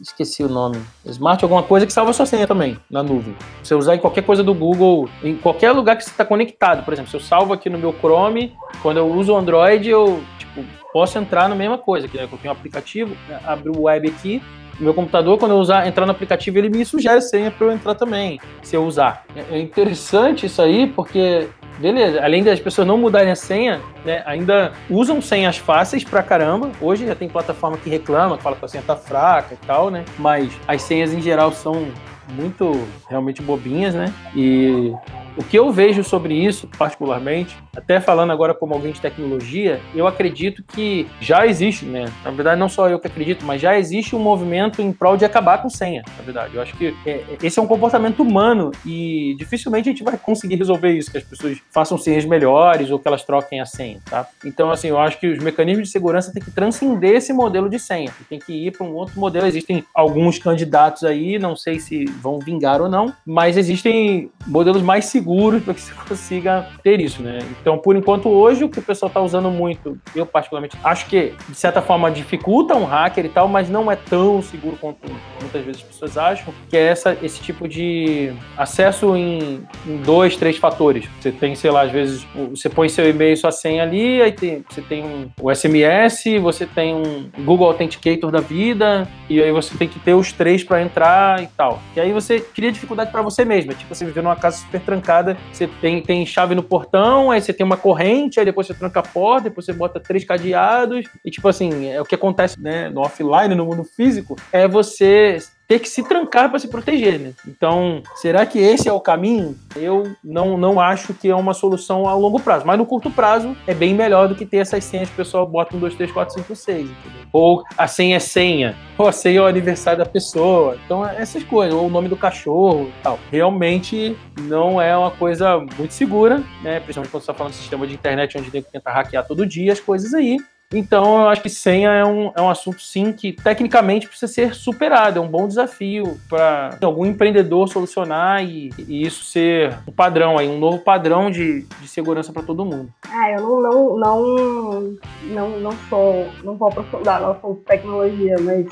esqueci 0.02 0.42
o 0.42 0.48
nome, 0.48 0.82
Smart 1.06 1.40
alguma 1.44 1.62
coisa 1.62 1.86
que 1.86 1.92
salva 1.92 2.10
a 2.10 2.14
sua 2.14 2.26
senha 2.26 2.48
também 2.48 2.76
na 2.90 3.00
nuvem. 3.00 3.36
Você 3.62 3.76
usar 3.76 3.94
em 3.94 4.00
qualquer 4.00 4.22
coisa 4.22 4.42
do 4.42 4.52
Google, 4.52 5.08
em 5.22 5.36
qualquer 5.36 5.70
lugar 5.70 5.96
que 5.96 6.02
você 6.02 6.10
está 6.10 6.24
conectado. 6.24 6.84
Por 6.84 6.92
exemplo, 6.92 7.08
se 7.08 7.16
eu 7.16 7.20
salvo 7.20 7.52
aqui 7.52 7.70
no 7.70 7.78
meu 7.78 7.92
Chrome, 7.92 8.56
quando 8.82 8.96
eu 8.96 9.06
uso 9.06 9.32
o 9.32 9.36
Android, 9.36 9.88
eu 9.88 10.20
tipo, 10.36 10.64
posso 10.92 11.16
entrar 11.16 11.48
na 11.48 11.54
mesma 11.54 11.78
coisa, 11.78 12.08
que 12.08 12.16
né? 12.16 12.24
eu 12.24 12.38
tenho 12.38 12.52
um 12.52 12.56
aplicativo, 12.56 13.16
abro 13.44 13.78
o 13.78 13.82
web 13.82 14.08
aqui, 14.08 14.42
meu 14.78 14.94
computador, 14.94 15.38
quando 15.38 15.52
eu 15.52 15.58
usar, 15.58 15.86
entrar 15.86 16.06
no 16.06 16.12
aplicativo, 16.12 16.58
ele 16.58 16.68
me 16.68 16.84
sugere 16.84 17.20
senha 17.20 17.50
para 17.50 17.66
eu 17.66 17.72
entrar 17.72 17.94
também, 17.94 18.40
se 18.62 18.76
eu 18.76 18.84
usar. 18.84 19.24
É, 19.34 19.56
é 19.56 19.60
interessante 19.60 20.46
isso 20.46 20.62
aí, 20.62 20.86
porque, 20.86 21.48
beleza, 21.78 22.22
além 22.22 22.42
das 22.42 22.60
pessoas 22.60 22.86
não 22.86 22.96
mudarem 22.96 23.30
a 23.30 23.36
senha, 23.36 23.80
né, 24.04 24.22
ainda 24.24 24.72
usam 24.88 25.20
senhas 25.20 25.56
fáceis 25.56 26.04
pra 26.04 26.22
caramba. 26.22 26.70
Hoje 26.80 27.06
já 27.06 27.14
tem 27.14 27.28
plataforma 27.28 27.76
que 27.76 27.90
reclama, 27.90 28.36
que 28.36 28.42
fala 28.42 28.56
que 28.56 28.64
a 28.64 28.68
senha 28.68 28.84
tá 28.86 28.96
fraca 28.96 29.54
e 29.54 29.66
tal, 29.66 29.90
né? 29.90 30.04
Mas 30.18 30.52
as 30.66 30.82
senhas 30.82 31.12
em 31.12 31.20
geral 31.20 31.52
são 31.52 31.88
muito 32.28 32.86
realmente 33.08 33.42
bobinhas, 33.42 33.94
né? 33.94 34.12
E 34.34 34.92
o 35.36 35.42
que 35.42 35.58
eu 35.58 35.70
vejo 35.72 36.04
sobre 36.04 36.34
isso, 36.34 36.68
particularmente, 36.78 37.56
até 37.78 38.00
falando 38.00 38.32
agora 38.32 38.54
como 38.54 38.74
alguém 38.74 38.92
de 38.92 39.00
tecnologia, 39.00 39.80
eu 39.94 40.06
acredito 40.06 40.62
que 40.62 41.06
já 41.20 41.46
existe, 41.46 41.84
né? 41.84 42.06
Na 42.24 42.30
verdade, 42.30 42.60
não 42.60 42.68
só 42.68 42.88
eu 42.88 42.98
que 42.98 43.06
acredito, 43.06 43.44
mas 43.44 43.60
já 43.60 43.78
existe 43.78 44.14
um 44.14 44.18
movimento 44.18 44.82
em 44.82 44.92
prol 44.92 45.16
de 45.16 45.24
acabar 45.24 45.62
com 45.62 45.70
senha, 45.70 46.02
na 46.16 46.22
verdade. 46.22 46.54
Eu 46.54 46.62
acho 46.62 46.76
que 46.76 46.94
é, 47.06 47.24
esse 47.42 47.58
é 47.58 47.62
um 47.62 47.66
comportamento 47.66 48.20
humano 48.20 48.70
e 48.84 49.34
dificilmente 49.38 49.88
a 49.88 49.92
gente 49.92 50.04
vai 50.04 50.16
conseguir 50.16 50.56
resolver 50.56 50.90
isso, 50.90 51.10
que 51.10 51.18
as 51.18 51.24
pessoas 51.24 51.58
façam 51.70 51.96
senhas 51.96 52.24
melhores 52.24 52.90
ou 52.90 52.98
que 52.98 53.06
elas 53.06 53.24
troquem 53.24 53.60
a 53.60 53.66
senha, 53.66 54.00
tá? 54.08 54.26
Então, 54.44 54.70
assim, 54.70 54.88
eu 54.88 54.98
acho 54.98 55.18
que 55.18 55.26
os 55.26 55.38
mecanismos 55.38 55.88
de 55.88 55.92
segurança 55.92 56.32
têm 56.32 56.42
que 56.42 56.50
transcender 56.50 57.16
esse 57.16 57.32
modelo 57.32 57.68
de 57.68 57.78
senha, 57.78 58.12
tem 58.28 58.38
que 58.38 58.52
ir 58.52 58.72
para 58.72 58.86
um 58.86 58.94
outro 58.94 59.18
modelo. 59.18 59.46
Existem 59.46 59.84
alguns 59.94 60.38
candidatos 60.38 61.04
aí, 61.04 61.38
não 61.38 61.54
sei 61.54 61.78
se 61.78 62.04
vão 62.04 62.38
vingar 62.38 62.80
ou 62.80 62.88
não, 62.88 63.12
mas 63.24 63.56
existem 63.56 64.30
modelos 64.46 64.82
mais 64.82 65.06
seguros 65.06 65.62
para 65.62 65.74
que 65.74 65.80
você 65.80 65.92
consiga 66.08 66.66
ter 66.82 67.00
isso, 67.00 67.22
né? 67.22 67.38
Então, 67.60 67.67
por 67.76 67.96
enquanto, 67.96 68.28
hoje, 68.28 68.64
o 68.64 68.68
que 68.68 68.78
o 68.78 68.82
pessoal 68.82 69.08
está 69.08 69.20
usando 69.20 69.50
muito, 69.50 69.98
eu 70.14 70.24
particularmente 70.24 70.76
acho 70.82 71.06
que, 71.06 71.34
de 71.48 71.54
certa 71.54 71.82
forma, 71.82 72.10
dificulta 72.10 72.74
um 72.74 72.84
hacker 72.84 73.26
e 73.26 73.28
tal, 73.28 73.48
mas 73.48 73.68
não 73.68 73.90
é 73.90 73.96
tão 73.96 74.40
seguro 74.40 74.78
quanto 74.80 74.98
muitas 75.40 75.64
vezes 75.64 75.82
as 75.82 75.88
pessoas 75.88 76.16
acham, 76.16 76.54
que 76.68 76.76
é 76.76 76.86
essa, 76.86 77.16
esse 77.22 77.40
tipo 77.40 77.66
de 77.68 78.32
acesso 78.56 79.16
em, 79.16 79.60
em 79.86 79.96
dois, 79.98 80.36
três 80.36 80.56
fatores. 80.56 81.06
Você 81.20 81.32
tem, 81.32 81.54
sei 81.54 81.70
lá, 81.70 81.82
às 81.82 81.92
vezes, 81.92 82.26
você 82.50 82.68
põe 82.68 82.88
seu 82.88 83.08
e-mail 83.08 83.32
e 83.32 83.36
sua 83.36 83.50
senha 83.50 83.82
ali, 83.82 84.22
aí 84.22 84.32
tem, 84.32 84.64
você 84.68 84.80
tem 84.80 85.04
um, 85.04 85.28
o 85.40 85.54
SMS, 85.54 86.24
você 86.40 86.66
tem 86.66 86.94
um 86.94 87.30
Google 87.44 87.66
Authenticator 87.66 88.30
da 88.30 88.40
vida, 88.40 89.08
e 89.28 89.42
aí 89.42 89.52
você 89.52 89.76
tem 89.76 89.88
que 89.88 89.98
ter 89.98 90.14
os 90.14 90.32
três 90.32 90.62
para 90.62 90.80
entrar 90.80 91.42
e 91.42 91.46
tal. 91.48 91.80
E 91.96 92.00
aí 92.00 92.12
você 92.12 92.40
cria 92.40 92.70
dificuldade 92.70 93.10
para 93.10 93.22
você 93.22 93.44
mesmo. 93.44 93.72
É 93.72 93.74
tipo, 93.74 93.94
você 93.94 94.04
viver 94.04 94.22
numa 94.22 94.36
casa 94.36 94.58
super 94.58 94.80
trancada, 94.80 95.36
você 95.52 95.66
tem, 95.66 96.00
tem 96.00 96.24
chave 96.24 96.54
no 96.54 96.62
portão, 96.62 97.30
aí 97.30 97.40
você 97.40 97.52
tem 97.58 97.66
uma 97.66 97.76
corrente, 97.76 98.38
aí 98.38 98.46
depois 98.46 98.66
você 98.66 98.74
tranca 98.74 99.00
a 99.00 99.02
porta, 99.02 99.48
depois 99.50 99.66
você 99.66 99.72
bota 99.72 100.00
três 100.00 100.24
cadeados. 100.24 101.04
E 101.24 101.30
tipo 101.30 101.48
assim, 101.48 101.88
é 101.88 102.00
o 102.00 102.04
que 102.04 102.14
acontece 102.14 102.58
né, 102.60 102.88
no 102.88 103.00
offline, 103.00 103.54
no 103.54 103.66
mundo 103.66 103.84
físico, 103.84 104.36
é 104.52 104.66
você 104.66 105.38
ter 105.68 105.78
que 105.78 105.88
se 105.88 106.02
trancar 106.02 106.48
para 106.48 106.58
se 106.58 106.66
proteger, 106.66 107.20
né? 107.20 107.34
Então, 107.46 108.02
será 108.16 108.46
que 108.46 108.58
esse 108.58 108.88
é 108.88 108.92
o 108.92 108.98
caminho? 108.98 109.54
Eu 109.76 110.10
não, 110.24 110.56
não 110.56 110.80
acho 110.80 111.12
que 111.12 111.28
é 111.28 111.34
uma 111.36 111.52
solução 111.52 112.08
a 112.08 112.14
longo 112.14 112.40
prazo, 112.40 112.66
mas 112.66 112.78
no 112.78 112.86
curto 112.86 113.10
prazo 113.10 113.54
é 113.66 113.74
bem 113.74 113.94
melhor 113.94 114.28
do 114.28 114.34
que 114.34 114.46
ter 114.46 114.56
essas 114.56 114.82
senhas 114.82 115.08
que 115.08 115.14
o 115.14 115.18
pessoal 115.18 115.46
bota 115.46 115.76
um, 115.76 115.78
dois, 115.78 115.94
três, 115.94 116.10
quatro, 116.10 116.34
cinco, 116.34 116.56
seis? 116.56 116.88
Ou 117.30 117.62
a 117.76 117.86
senha 117.86 118.16
é 118.16 118.18
senha, 118.18 118.74
ou 118.96 119.06
a 119.06 119.12
senha 119.12 119.40
é 119.40 119.42
o 119.42 119.46
aniversário 119.46 119.98
da 119.98 120.06
pessoa. 120.06 120.78
Então, 120.86 121.06
essas 121.06 121.44
coisas, 121.44 121.74
ou 121.74 121.86
o 121.86 121.90
nome 121.90 122.08
do 122.08 122.16
cachorro 122.16 122.90
tal. 123.02 123.18
Realmente 123.30 124.16
não 124.40 124.80
é 124.80 124.96
uma 124.96 125.10
coisa 125.10 125.58
muito 125.76 125.92
segura, 125.92 126.42
né? 126.62 126.80
Principalmente 126.80 127.10
quando 127.10 127.22
você 127.22 127.30
está 127.30 127.34
falando 127.34 127.52
de 127.52 127.58
sistema 127.58 127.86
de 127.86 127.92
internet 127.92 128.38
onde 128.38 128.50
tem 128.50 128.62
que 128.62 128.72
tentar 128.72 128.92
hackear 128.92 129.26
todo 129.26 129.44
dia 129.44 129.72
as 129.72 129.80
coisas 129.80 130.14
aí. 130.14 130.38
Então, 130.72 131.22
eu 131.22 131.28
acho 131.28 131.40
que 131.40 131.48
senha 131.48 131.90
é 131.90 132.04
um, 132.04 132.30
é 132.36 132.42
um 132.42 132.50
assunto, 132.50 132.82
sim, 132.82 133.10
que 133.10 133.32
tecnicamente 133.32 134.06
precisa 134.06 134.30
ser 134.30 134.54
superado. 134.54 135.18
É 135.18 135.22
um 135.22 135.28
bom 135.28 135.48
desafio 135.48 136.20
para 136.28 136.76
algum 136.82 137.06
empreendedor 137.06 137.68
solucionar 137.68 138.44
e, 138.44 138.70
e, 138.78 139.02
isso 139.06 139.24
ser 139.24 139.78
um 139.86 139.92
padrão 139.92 140.36
aí, 140.36 140.46
um 140.46 140.58
novo 140.58 140.80
padrão 140.80 141.30
de, 141.30 141.62
de 141.62 141.88
segurança 141.88 142.34
para 142.34 142.42
todo 142.42 142.66
mundo. 142.66 142.92
Ah, 143.10 143.30
eu 143.30 143.40
não, 143.40 143.62
não, 143.62 143.96
não, 143.96 144.98
não, 145.22 145.60
não 145.60 145.72
sou, 145.88 146.26
não 146.44 146.54
vou 146.54 146.68
aprofundar 146.68 147.22
no 147.22 147.30
assunto 147.30 147.62
tecnologia, 147.62 148.36
mas 148.40 148.66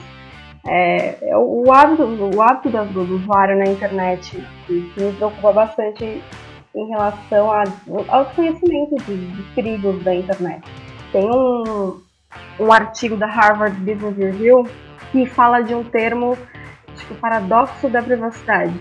é, 0.67 1.31
é 1.31 1.37
o, 1.37 1.73
hábito, 1.73 2.03
o 2.03 2.43
hábito 2.43 2.69
do, 2.69 3.07
do 3.07 3.15
usuário 3.15 3.57
na 3.57 3.71
internet 3.71 4.37
que 4.67 4.93
me 4.99 5.13
preocupa 5.15 5.51
bastante 5.51 6.23
em 6.75 6.89
relação 6.89 7.51
a, 7.51 7.65
aos 8.09 8.29
conhecimentos 8.33 9.03
de, 9.07 9.17
de 9.17 9.43
perigos 9.55 10.05
da 10.05 10.15
internet. 10.15 10.63
Tem 11.17 11.31
um, 11.31 11.99
um 12.61 12.71
artigo 12.71 13.17
da 13.17 13.27
Harvard 13.27 13.75
Business 13.79 14.19
Review 14.19 14.69
que 15.11 15.25
fala 15.25 15.63
de 15.63 15.75
um 15.75 15.83
termo, 15.83 16.37
acho 16.93 17.07
que 17.07 17.15
o 17.15 17.17
paradoxo 17.17 17.89
da 17.89 18.03
privacidade. 18.03 18.75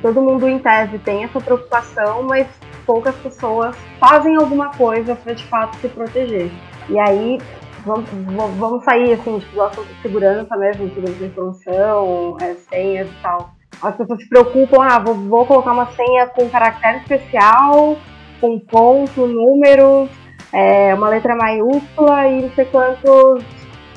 Todo 0.00 0.22
mundo, 0.22 0.48
em 0.48 0.60
tese, 0.60 1.00
tem 1.00 1.24
essa 1.24 1.40
preocupação, 1.40 2.22
mas 2.22 2.46
poucas 2.86 3.16
pessoas 3.16 3.76
fazem 3.98 4.36
alguma 4.36 4.70
coisa 4.70 5.16
para 5.16 5.34
de 5.34 5.44
fato 5.46 5.76
se 5.78 5.88
proteger. 5.88 6.52
E 6.88 6.96
aí, 6.96 7.40
vamos, 7.84 8.08
vamos 8.56 8.84
sair 8.84 9.14
assim, 9.14 9.40
tipo, 9.40 9.56
do 9.56 9.62
assunto 9.62 9.88
de 9.92 10.00
segurança 10.00 10.56
mesmo, 10.56 10.88
segurança 10.90 11.18
de 11.18 11.24
informação, 11.24 12.36
é, 12.40 12.54
senhas 12.54 13.08
e 13.08 13.20
tal. 13.20 13.50
As 13.82 13.96
pessoas 13.96 14.22
se 14.22 14.28
preocupam, 14.28 14.80
ah, 14.80 15.00
vou, 15.00 15.14
vou 15.14 15.44
colocar 15.44 15.72
uma 15.72 15.86
senha 15.86 16.28
com 16.28 16.48
caractere 16.48 16.98
especial, 16.98 17.96
com 18.40 18.60
ponto, 18.60 19.26
números, 19.26 20.08
é, 20.52 20.94
uma 20.94 21.08
letra 21.08 21.36
maiúscula 21.36 22.26
e 22.26 22.42
não 22.42 22.50
sei 22.54 22.64
quantos, 22.66 23.44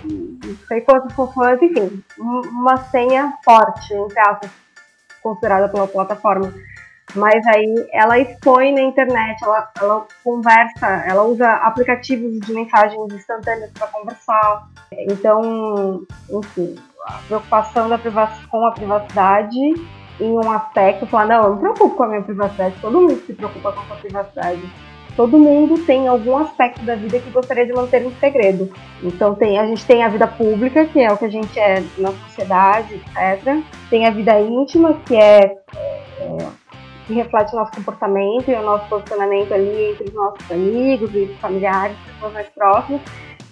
não 0.04 0.58
sei 0.68 0.82
quantos 0.82 1.14
funções, 1.16 1.62
enfim, 1.62 2.04
uma 2.20 2.78
senha 2.86 3.34
forte, 3.44 3.94
entre 3.94 4.20
aspas, 4.20 4.52
considerada 5.22 5.70
pela 5.70 5.88
plataforma. 5.88 6.54
Mas 7.16 7.46
aí 7.48 7.88
ela 7.92 8.18
expõe 8.18 8.74
na 8.74 8.82
internet, 8.82 9.44
ela, 9.44 9.72
ela 9.80 10.08
conversa, 10.24 10.88
ela 11.08 11.24
usa 11.24 11.48
aplicativos 11.48 12.40
de 12.40 12.54
mensagens 12.54 13.14
instantâneas 13.14 13.72
para 13.72 13.88
conversar. 13.88 14.68
Então, 14.92 16.04
enfim, 16.30 16.76
a 17.06 17.14
preocupação 17.28 17.90
da 17.90 18.00
com 18.50 18.66
a 18.66 18.72
privacidade 18.72 19.60
em 20.20 20.32
um 20.32 20.52
aspecto, 20.52 21.06
falar, 21.08 21.28
não, 21.28 21.44
eu 21.44 21.54
me 21.56 21.60
preocupo 21.60 21.96
com 21.96 22.04
a 22.04 22.08
minha 22.08 22.22
privacidade, 22.22 22.76
todo 22.82 23.02
mundo 23.02 23.22
se 23.26 23.34
preocupa 23.34 23.74
com 23.74 23.80
a 23.80 23.86
sua 23.86 23.98
privacidade 23.98 24.62
todo 25.16 25.38
mundo 25.38 25.86
tem 25.86 26.08
algum 26.08 26.38
aspecto 26.38 26.84
da 26.84 26.96
vida 26.96 27.20
que 27.20 27.30
gostaria 27.30 27.66
de 27.66 27.74
manter 27.74 28.06
um 28.06 28.12
segredo. 28.20 28.72
Então 29.02 29.36
tem, 29.36 29.60
a 29.60 29.66
gente 29.66 29.86
tem 29.86 30.04
a 30.04 30.10
vida 30.10 30.28
pública, 30.28 30.86
que 30.86 31.00
é 31.00 31.12
o 31.12 31.18
que 31.18 31.26
a 31.26 31.30
gente 31.30 31.60
é 31.60 31.84
na 31.98 32.12
sociedade, 32.12 32.96
etc. 32.96 33.64
Tem 33.90 34.08
a 34.08 34.12
vida 34.12 34.40
íntima, 34.40 35.00
que 35.06 35.16
é, 35.16 35.58
é 36.20 36.64
que 37.06 37.14
reflete 37.14 37.54
o 37.54 37.58
nosso 37.58 37.72
comportamento 37.74 38.50
e 38.50 38.54
o 38.54 38.62
nosso 38.62 38.88
posicionamento 38.88 39.54
ali 39.54 39.92
entre 39.92 40.06
os 40.06 40.14
nossos 40.14 40.50
amigos 40.50 41.14
e 41.14 41.28
familiares, 41.42 41.98
pessoas 42.06 42.34
mais 42.34 42.50
próximas 42.50 43.02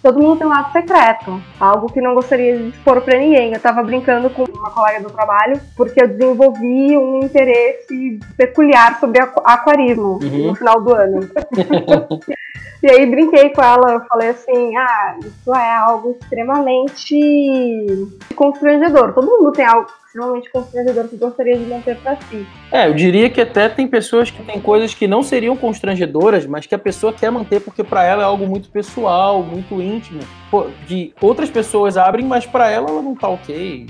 todo 0.01 0.19
mundo 0.19 0.37
tem 0.37 0.47
um 0.47 0.49
lado 0.49 0.71
secreto, 0.71 1.41
algo 1.59 1.91
que 1.91 2.01
não 2.01 2.15
gostaria 2.15 2.57
de 2.57 2.69
expor 2.69 3.01
para 3.01 3.17
ninguém. 3.17 3.49
Eu 3.49 3.57
estava 3.57 3.83
brincando 3.83 4.29
com 4.29 4.43
uma 4.43 4.71
colega 4.71 5.01
do 5.01 5.11
trabalho 5.11 5.59
porque 5.75 6.01
eu 6.01 6.07
desenvolvi 6.07 6.97
um 6.97 7.19
interesse 7.19 8.19
peculiar 8.35 8.99
sobre 8.99 9.19
aquarismo 9.19 10.19
uhum. 10.21 10.47
no 10.47 10.55
final 10.55 10.81
do 10.81 10.93
ano. 10.93 11.19
e 12.81 12.89
aí 12.89 13.05
brinquei 13.05 13.49
com 13.49 13.61
ela, 13.61 13.93
eu 13.93 14.01
falei 14.05 14.29
assim: 14.29 14.75
"Ah, 14.75 15.17
isso 15.19 15.53
é 15.53 15.75
algo 15.75 16.17
extremamente 16.19 18.09
constrangedor. 18.35 19.13
Todo 19.13 19.27
mundo 19.27 19.51
tem 19.51 19.65
algo 19.65 19.87
extremamente 20.11 20.49
constrangedor 20.51 21.07
que 21.07 21.15
gostaria 21.15 21.57
de 21.57 21.65
manter 21.65 21.97
para 21.97 22.17
si. 22.17 22.45
É, 22.71 22.87
eu 22.87 22.93
diria 22.93 23.29
que 23.29 23.39
até 23.39 23.69
tem 23.69 23.87
pessoas 23.87 24.29
que 24.29 24.43
têm 24.43 24.59
coisas 24.59 24.93
que 24.93 25.07
não 25.07 25.23
seriam 25.23 25.55
constrangedoras, 25.55 26.45
mas 26.45 26.65
que 26.65 26.75
a 26.75 26.79
pessoa 26.79 27.13
quer 27.13 27.31
manter 27.31 27.61
porque 27.61 27.83
para 27.83 28.03
ela 28.03 28.21
é 28.21 28.25
algo 28.25 28.45
muito 28.45 28.69
pessoal, 28.69 29.41
muito 29.41 29.81
íntimo. 29.81 30.19
Pô, 30.49 30.67
que 30.85 31.13
outras 31.21 31.49
pessoas 31.49 31.97
abrem, 31.97 32.25
mas 32.25 32.45
para 32.45 32.69
ela 32.69 32.89
ela 32.89 33.01
não 33.01 33.15
tá 33.15 33.29
ok. 33.29 33.87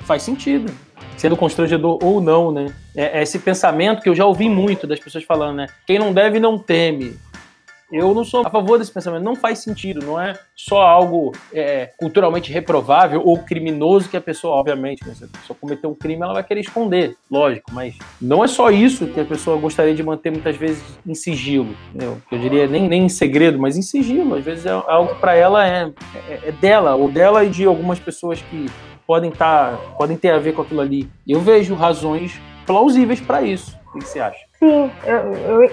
Faz 0.00 0.22
sentido. 0.22 0.70
Sendo 1.16 1.36
constrangedor 1.36 1.98
ou 2.02 2.20
não, 2.20 2.52
né? 2.52 2.66
É, 2.94 3.20
é 3.20 3.22
esse 3.22 3.38
pensamento 3.38 4.02
que 4.02 4.08
eu 4.08 4.14
já 4.14 4.26
ouvi 4.26 4.48
muito 4.48 4.86
das 4.86 5.00
pessoas 5.00 5.24
falando, 5.24 5.56
né? 5.56 5.66
Quem 5.86 5.98
não 5.98 6.12
deve 6.12 6.38
não 6.38 6.58
teme. 6.58 7.16
Eu 7.94 8.12
não 8.12 8.24
sou 8.24 8.44
a 8.44 8.50
favor 8.50 8.76
desse 8.76 8.90
pensamento. 8.90 9.22
Não 9.22 9.36
faz 9.36 9.60
sentido. 9.60 10.04
Não 10.04 10.20
é 10.20 10.36
só 10.56 10.82
algo 10.82 11.32
é, 11.52 11.90
culturalmente 11.96 12.52
reprovável 12.52 13.22
ou 13.24 13.38
criminoso 13.38 14.08
que 14.08 14.16
a 14.16 14.20
pessoa, 14.20 14.56
obviamente, 14.56 15.06
né, 15.06 15.14
se 15.14 15.24
a 15.24 15.28
pessoa 15.28 15.56
cometer 15.60 15.86
um 15.86 15.94
crime, 15.94 16.22
ela 16.22 16.32
vai 16.32 16.42
querer 16.42 16.62
esconder, 16.62 17.16
lógico. 17.30 17.70
Mas 17.72 17.96
não 18.20 18.42
é 18.42 18.48
só 18.48 18.68
isso 18.68 19.06
que 19.06 19.20
a 19.20 19.24
pessoa 19.24 19.56
gostaria 19.56 19.94
de 19.94 20.02
manter 20.02 20.30
muitas 20.30 20.56
vezes 20.56 20.82
em 21.06 21.14
sigilo. 21.14 21.72
Entendeu? 21.90 22.20
Eu 22.32 22.38
diria 22.38 22.66
nem, 22.66 22.88
nem 22.88 23.04
em 23.04 23.08
segredo, 23.08 23.60
mas 23.60 23.76
em 23.76 23.82
sigilo. 23.82 24.34
Às 24.34 24.44
vezes 24.44 24.66
é 24.66 24.70
algo 24.70 25.14
para 25.20 25.36
ela 25.36 25.64
é, 25.64 25.92
é, 26.28 26.48
é 26.48 26.52
dela, 26.52 26.96
ou 26.96 27.08
dela 27.08 27.44
e 27.44 27.48
de 27.48 27.64
algumas 27.64 28.00
pessoas 28.00 28.42
que 28.42 28.66
podem, 29.06 29.30
tá, 29.30 29.78
podem 29.96 30.16
ter 30.16 30.30
a 30.30 30.38
ver 30.38 30.52
com 30.52 30.62
aquilo 30.62 30.80
ali. 30.80 31.08
Eu 31.28 31.40
vejo 31.40 31.74
razões 31.74 32.40
plausíveis 32.66 33.20
para 33.20 33.42
isso. 33.42 33.78
O 33.94 33.98
que 34.00 34.04
você 34.04 34.18
acha? 34.18 34.40
Sim, 34.58 34.90
eu, 35.06 35.62
eu, 35.62 35.70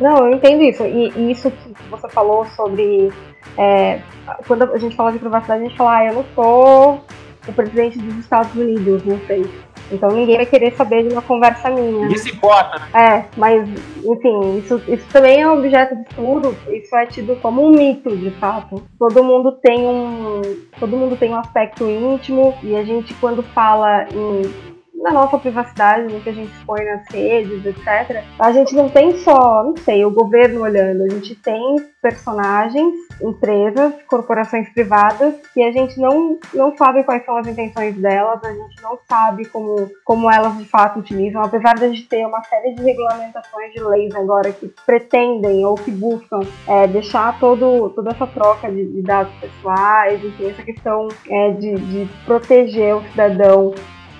não, 0.00 0.26
eu 0.26 0.34
entendo 0.34 0.62
isso. 0.62 0.82
E, 0.84 1.12
e 1.16 1.30
isso 1.30 1.50
que 1.50 1.88
você 1.90 2.08
falou 2.08 2.46
sobre. 2.56 3.12
É, 3.58 4.00
quando 4.46 4.62
a 4.62 4.78
gente 4.78 4.96
fala 4.96 5.12
de 5.12 5.18
privacidade, 5.18 5.62
a 5.62 5.66
gente 5.66 5.76
fala, 5.76 5.98
ah, 5.98 6.06
eu 6.06 6.14
não 6.14 6.24
sou 6.34 7.04
o 7.46 7.52
presidente 7.52 7.98
dos 7.98 8.16
Estados 8.18 8.54
Unidos, 8.54 9.04
não 9.04 9.18
sei. 9.26 9.44
Então 9.92 10.10
ninguém 10.10 10.36
vai 10.36 10.46
querer 10.46 10.72
saber 10.72 11.06
de 11.06 11.12
uma 11.12 11.22
conversa 11.22 11.68
minha. 11.70 12.06
Isso 12.08 12.28
importa, 12.28 12.78
né? 12.78 12.86
É, 12.94 13.24
mas, 13.36 13.68
enfim, 14.04 14.58
isso, 14.58 14.80
isso 14.86 15.06
também 15.08 15.40
é 15.40 15.48
objeto 15.48 15.96
de 15.96 16.02
estudo, 16.02 16.56
isso 16.70 16.94
é 16.94 17.06
tido 17.06 17.34
como 17.40 17.66
um 17.66 17.70
mito, 17.70 18.16
de 18.16 18.30
fato. 18.32 18.82
Todo 18.98 19.24
mundo 19.24 19.52
tem 19.60 19.80
um. 19.80 20.42
Todo 20.78 20.96
mundo 20.96 21.16
tem 21.16 21.30
um 21.30 21.38
aspecto 21.38 21.88
íntimo, 21.88 22.54
e 22.62 22.76
a 22.76 22.84
gente, 22.84 23.12
quando 23.14 23.42
fala 23.42 24.06
em 24.14 24.69
na 25.00 25.10
nossa 25.12 25.38
privacidade, 25.38 26.12
no 26.12 26.20
que 26.20 26.28
a 26.28 26.32
gente 26.32 26.52
expõe 26.52 26.84
nas 26.84 27.06
redes, 27.10 27.64
etc. 27.64 28.22
A 28.38 28.52
gente 28.52 28.74
não 28.74 28.88
tem 28.88 29.16
só, 29.18 29.64
não 29.64 29.76
sei, 29.78 30.04
o 30.04 30.10
governo 30.10 30.60
olhando, 30.60 31.04
a 31.04 31.08
gente 31.08 31.34
tem 31.34 31.76
personagens, 32.02 32.94
empresas, 33.22 33.94
corporações 34.06 34.68
privadas 34.70 35.34
que 35.54 35.62
a 35.62 35.72
gente 35.72 35.98
não, 35.98 36.38
não 36.54 36.76
sabe 36.76 37.02
quais 37.02 37.24
são 37.24 37.36
as 37.36 37.46
intenções 37.46 37.96
delas, 37.96 38.44
a 38.44 38.52
gente 38.52 38.82
não 38.82 38.98
sabe 39.08 39.46
como, 39.46 39.90
como 40.04 40.30
elas 40.30 40.56
de 40.58 40.64
fato 40.66 40.98
utilizam, 40.98 41.42
apesar 41.42 41.74
de 41.74 41.84
a 41.84 41.88
gente 41.88 42.06
ter 42.06 42.26
uma 42.26 42.42
série 42.44 42.74
de 42.74 42.82
regulamentações 42.82 43.72
de 43.72 43.82
leis 43.82 44.14
agora 44.14 44.52
que 44.52 44.72
pretendem 44.84 45.64
ou 45.64 45.74
que 45.76 45.90
buscam 45.90 46.40
é, 46.66 46.86
deixar 46.86 47.38
todo, 47.40 47.90
toda 47.90 48.10
essa 48.10 48.26
troca 48.26 48.70
de, 48.70 48.84
de 48.84 49.02
dados 49.02 49.32
pessoais, 49.40 50.22
enfim, 50.22 50.50
essa 50.50 50.62
questão 50.62 51.08
é, 51.28 51.50
de, 51.52 51.74
de 51.74 52.08
proteger 52.26 52.96
o 52.96 53.02
cidadão 53.10 53.74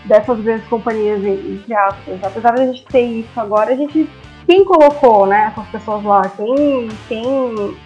dessas 0.04 0.40
grandes 0.40 0.66
companhias, 0.68 1.24
entre 1.24 1.74
aspas. 1.74 2.22
Apesar 2.22 2.54
de 2.54 2.62
a 2.62 2.66
gente 2.66 2.84
ter 2.86 3.02
isso 3.02 3.40
agora, 3.40 3.72
a 3.72 3.76
gente. 3.76 4.08
Quem 4.46 4.64
colocou 4.64 5.26
né, 5.26 5.52
essas 5.52 5.68
pessoas 5.68 6.02
lá? 6.02 6.28
Quem, 6.36 6.88
quem 7.08 7.76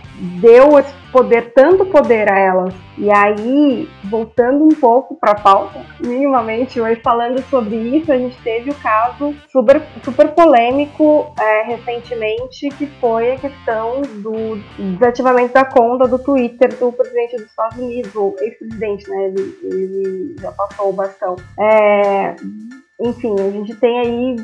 deu 0.41 0.79
esse 0.79 0.93
poder, 1.11 1.53
tanto 1.53 1.87
poder 1.87 2.31
a 2.31 2.39
elas. 2.39 2.75
E 2.97 3.11
aí, 3.11 3.89
voltando 4.05 4.65
um 4.65 4.75
pouco 4.81 5.17
para 5.17 5.33
a 5.33 5.41
pauta, 5.41 5.81
minimamente, 6.01 6.81
hoje 6.81 7.01
falando 7.03 7.41
sobre 7.51 7.77
isso, 7.77 8.13
a 8.13 8.19
gente 8.19 8.37
teve 8.43 8.71
o 8.71 8.75
caso 8.77 9.35
super, 9.51 9.83
super 10.05 10.29
polêmico 10.29 11.33
é, 11.39 11.63
recentemente, 11.63 12.69
que 12.71 12.87
foi 13.01 13.33
a 13.33 13.39
questão 13.39 14.03
do 14.03 14.57
desativamento 14.93 15.55
da 15.55 15.65
conta 15.65 16.07
do 16.07 16.19
Twitter 16.19 16.75
do 16.77 16.93
presidente 16.93 17.37
dos 17.37 17.47
Estados 17.47 17.79
Unidos, 17.79 18.15
o 18.15 18.35
ex-presidente, 18.41 19.09
né? 19.09 19.27
Ele, 19.27 19.59
ele, 19.63 20.37
já 20.41 20.53
passou 20.53 20.91
o 20.91 20.93
bastão. 20.93 21.37
É, 21.59 22.37
enfim, 23.01 23.35
a 23.41 23.51
gente 23.51 23.75
tem 23.77 23.99
aí 24.01 24.37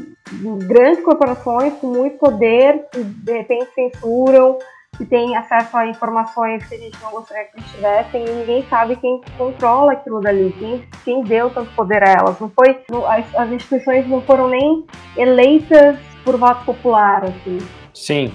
grandes 0.66 1.04
corporações 1.04 1.74
com 1.74 1.86
muito 1.86 2.18
poder 2.18 2.84
que 2.92 3.02
de 3.02 3.32
repente 3.32 3.68
censuram 3.74 4.58
que 4.96 5.06
têm 5.06 5.36
acesso 5.36 5.76
a 5.76 5.86
informações 5.86 6.66
que 6.66 6.74
a 6.74 6.78
gente 6.78 7.00
não 7.02 7.10
gostaria 7.10 7.44
que 7.44 7.58
eles 7.58 7.70
tivessem 7.70 8.24
e 8.24 8.30
ninguém 8.30 8.66
sabe 8.68 8.96
quem 8.96 9.20
controla 9.38 9.92
aquilo 9.92 10.20
dali, 10.20 10.54
quem, 10.58 10.84
quem 11.04 11.24
deu 11.24 11.48
tanto 11.50 11.70
poder 11.74 12.02
a 12.02 12.10
elas. 12.10 12.38
Não 12.38 12.50
foi, 12.50 12.82
as, 13.06 13.34
as 13.34 13.50
instituições 13.50 14.06
não 14.06 14.20
foram 14.20 14.48
nem 14.48 14.84
eleitas 15.16 15.98
por 16.22 16.36
voto 16.36 16.64
popular, 16.64 17.24
assim. 17.24 17.58
Sim. 17.94 18.32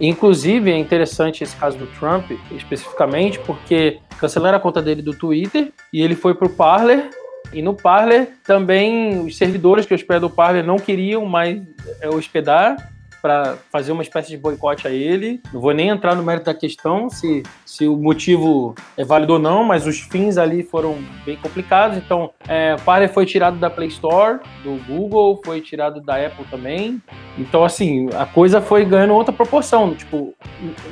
Inclusive, 0.00 0.70
é 0.70 0.76
interessante 0.76 1.42
esse 1.42 1.56
caso 1.56 1.76
do 1.76 1.86
Trump, 1.86 2.30
especificamente, 2.52 3.38
porque 3.40 4.00
cancelaram 4.18 4.58
a 4.58 4.60
conta 4.60 4.80
dele 4.80 5.02
do 5.02 5.16
Twitter 5.16 5.72
e 5.92 6.02
ele 6.02 6.14
foi 6.14 6.34
pro 6.34 6.48
Parler. 6.48 7.10
E 7.52 7.62
no 7.62 7.74
Parler 7.74 8.32
também 8.44 9.20
os 9.20 9.36
servidores 9.36 9.86
que 9.86 9.94
hospedam 9.94 10.28
o 10.28 10.32
Parler 10.32 10.64
não 10.64 10.76
queriam 10.76 11.24
mais 11.24 11.62
é, 12.00 12.08
hospedar 12.08 12.76
para 13.20 13.56
fazer 13.70 13.92
uma 13.92 14.02
espécie 14.02 14.30
de 14.30 14.36
boicote 14.36 14.86
a 14.86 14.90
ele. 14.90 15.40
Não 15.52 15.60
vou 15.60 15.72
nem 15.72 15.88
entrar 15.88 16.14
no 16.14 16.22
mérito 16.22 16.46
da 16.46 16.54
questão 16.54 17.10
se, 17.10 17.42
se 17.64 17.86
o 17.86 17.96
motivo 17.96 18.74
é 18.96 19.04
válido 19.04 19.34
ou 19.34 19.38
não, 19.38 19.64
mas 19.64 19.86
os 19.86 20.00
fins 20.00 20.36
ali 20.38 20.62
foram 20.62 20.96
bem 21.24 21.36
complicados. 21.36 21.98
Então, 21.98 22.30
é, 22.46 22.74
o 22.74 22.82
Parler 22.82 23.12
foi 23.12 23.26
tirado 23.26 23.58
da 23.58 23.70
Play 23.70 23.88
Store, 23.88 24.40
do 24.62 24.76
Google, 24.86 25.40
foi 25.44 25.60
tirado 25.60 26.00
da 26.00 26.14
Apple 26.14 26.44
também. 26.50 27.02
Então, 27.36 27.64
assim, 27.64 28.08
a 28.14 28.26
coisa 28.26 28.60
foi 28.60 28.84
ganhando 28.84 29.14
outra 29.14 29.32
proporção, 29.32 29.94
tipo, 29.94 30.34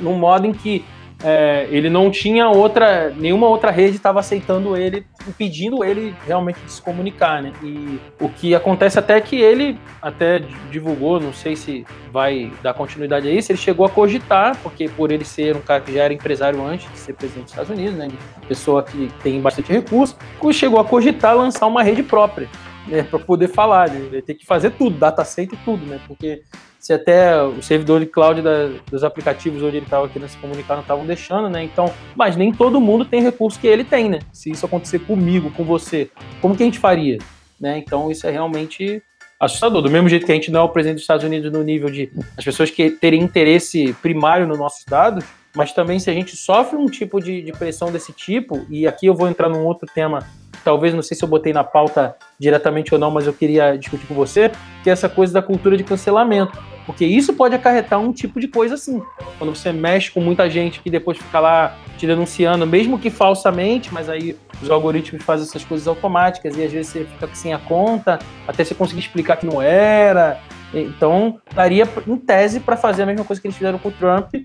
num 0.01 0.17
modo 0.17 0.47
em 0.47 0.53
que 0.53 0.83
é, 1.23 1.67
ele 1.71 1.89
não 1.89 2.11
tinha 2.11 2.47
outra, 2.47 3.09
nenhuma 3.09 3.47
outra 3.47 3.71
rede 3.71 3.97
estava 3.97 4.19
aceitando 4.19 4.77
ele, 4.77 5.05
impedindo 5.27 5.83
ele 5.83 6.15
realmente 6.25 6.59
de 6.59 6.71
se 6.71 6.81
comunicar, 6.81 7.41
né? 7.41 7.51
E 7.63 7.99
o 8.19 8.29
que 8.29 8.53
acontece 8.53 8.99
até 8.99 9.17
é 9.17 9.21
que 9.21 9.35
ele 9.35 9.79
até 10.01 10.39
divulgou, 10.69 11.19
não 11.19 11.33
sei 11.33 11.55
se 11.55 11.85
vai 12.11 12.51
dar 12.61 12.73
continuidade 12.75 13.27
a 13.27 13.31
isso, 13.31 13.51
ele 13.51 13.57
chegou 13.57 13.85
a 13.85 13.89
cogitar, 13.89 14.55
porque 14.61 14.87
por 14.89 15.11
ele 15.11 15.25
ser 15.25 15.55
um 15.55 15.61
cara 15.61 15.81
que 15.81 15.93
já 15.93 16.03
era 16.03 16.13
empresário 16.13 16.63
antes 16.63 16.91
de 16.91 16.99
ser 16.99 17.13
presidente 17.13 17.45
dos 17.45 17.53
Estados 17.53 17.71
Unidos, 17.71 17.95
né? 17.97 18.09
Pessoa 18.47 18.83
que 18.83 19.11
tem 19.23 19.41
bastante 19.41 19.71
recurso, 19.71 20.15
chegou 20.51 20.79
a 20.79 20.85
cogitar 20.85 21.35
lançar 21.35 21.65
uma 21.65 21.81
rede 21.83 22.03
própria. 22.03 22.47
Né, 22.87 23.03
para 23.03 23.19
poder 23.19 23.49
falar, 23.49 23.89
né? 23.89 23.99
ele 23.99 24.21
tem 24.21 24.33
que 24.33 24.45
fazer 24.45 24.69
tudo, 24.69 24.97
data 24.97 25.25
center 25.25 25.59
tudo, 25.65 25.85
né? 25.85 25.99
Porque 26.07 26.41
se 26.87 26.93
até 26.93 27.43
o 27.43 27.61
servidor 27.61 27.99
de 27.99 28.05
cloud 28.05 28.41
da, 28.41 28.69
dos 28.89 29.03
aplicativos 29.03 29.61
onde 29.61 29.75
ele 29.75 29.85
estava 29.85 30.07
querendo 30.07 30.29
se 30.29 30.37
comunicar 30.37 30.75
não 30.75 30.83
estavam 30.83 31.05
deixando, 31.05 31.49
né? 31.49 31.61
Então, 31.61 31.93
mas 32.15 32.37
nem 32.37 32.49
todo 32.53 32.79
mundo 32.79 33.03
tem 33.03 33.21
recurso 33.21 33.59
que 33.59 33.67
ele 33.67 33.83
tem, 33.83 34.07
né? 34.07 34.19
Se 34.31 34.49
isso 34.51 34.65
acontecer 34.65 34.99
comigo, 34.99 35.51
com 35.51 35.65
você, 35.65 36.09
como 36.39 36.55
que 36.55 36.63
a 36.63 36.65
gente 36.65 36.79
faria? 36.79 37.17
Né? 37.59 37.77
Então, 37.79 38.09
isso 38.09 38.25
é 38.25 38.31
realmente 38.31 39.03
assustador. 39.37 39.81
Do 39.81 39.91
mesmo 39.91 40.07
jeito 40.07 40.25
que 40.25 40.31
a 40.31 40.35
gente 40.35 40.49
não 40.49 40.61
é 40.61 40.63
o 40.63 40.69
presidente 40.69 40.95
dos 40.95 41.03
Estados 41.03 41.25
Unidos 41.25 41.51
no 41.51 41.61
nível 41.61 41.89
de 41.89 42.09
as 42.37 42.45
pessoas 42.45 42.71
que 42.71 42.89
terem 42.89 43.21
interesse 43.21 43.93
primário 44.01 44.47
nos 44.47 44.57
nossos 44.57 44.85
dados, 44.85 45.25
mas 45.53 45.73
também 45.73 45.99
se 45.99 46.09
a 46.09 46.13
gente 46.13 46.37
sofre 46.37 46.77
um 46.77 46.85
tipo 46.85 47.19
de, 47.19 47.41
de 47.41 47.51
pressão 47.51 47.91
desse 47.91 48.13
tipo, 48.13 48.65
e 48.69 48.87
aqui 48.87 49.07
eu 49.07 49.13
vou 49.13 49.27
entrar 49.27 49.49
num 49.49 49.65
outro 49.65 49.85
tema 49.93 50.19
talvez, 50.67 50.93
não 50.93 51.01
sei 51.01 51.15
se 51.15 51.23
eu 51.23 51.29
botei 51.29 51.53
na 51.53 51.63
pauta 51.63 52.13
diretamente 52.37 52.93
ou 52.93 52.99
não, 52.99 53.09
mas 53.09 53.25
eu 53.25 53.31
queria 53.31 53.77
discutir 53.77 54.05
com 54.05 54.13
você, 54.13 54.51
que 54.83 54.89
é 54.89 54.91
essa 54.91 55.07
coisa 55.07 55.31
da 55.31 55.41
cultura 55.41 55.77
de 55.77 55.83
cancelamento. 55.85 56.61
Porque 56.85 57.05
isso 57.05 57.31
pode 57.31 57.55
acarretar 57.55 57.97
um 58.01 58.11
tipo 58.11 58.37
de 58.37 58.49
coisa 58.49 58.75
assim. 58.75 59.01
Quando 59.37 59.55
você 59.55 59.71
mexe 59.71 60.11
com 60.11 60.19
muita 60.19 60.49
gente 60.49 60.81
que 60.81 60.89
depois 60.89 61.17
fica 61.17 61.39
lá 61.39 61.77
te 61.97 62.05
denunciando, 62.05 62.67
mesmo 62.67 62.99
que 62.99 63.09
falsamente, 63.09 63.93
mas 63.93 64.09
aí 64.09 64.37
os 64.61 64.69
algoritmos 64.69 65.23
fazem 65.23 65.47
essas 65.47 65.63
coisas 65.63 65.87
automáticas 65.87 66.57
e 66.57 66.63
às 66.65 66.71
vezes 66.73 66.91
você 66.91 67.05
fica 67.05 67.29
sem 67.33 67.53
a 67.53 67.59
conta, 67.59 68.19
até 68.45 68.65
você 68.65 68.75
conseguir 68.75 68.99
explicar 68.99 69.37
que 69.37 69.45
não 69.45 69.61
era. 69.61 70.37
Então, 70.73 71.39
daria, 71.55 71.87
em 72.05 72.17
tese, 72.17 72.59
para 72.59 72.75
fazer 72.75 73.03
a 73.03 73.05
mesma 73.05 73.23
coisa 73.23 73.41
que 73.41 73.47
eles 73.47 73.55
fizeram 73.55 73.79
com 73.79 73.87
o 73.87 73.93
Trump, 73.93 74.35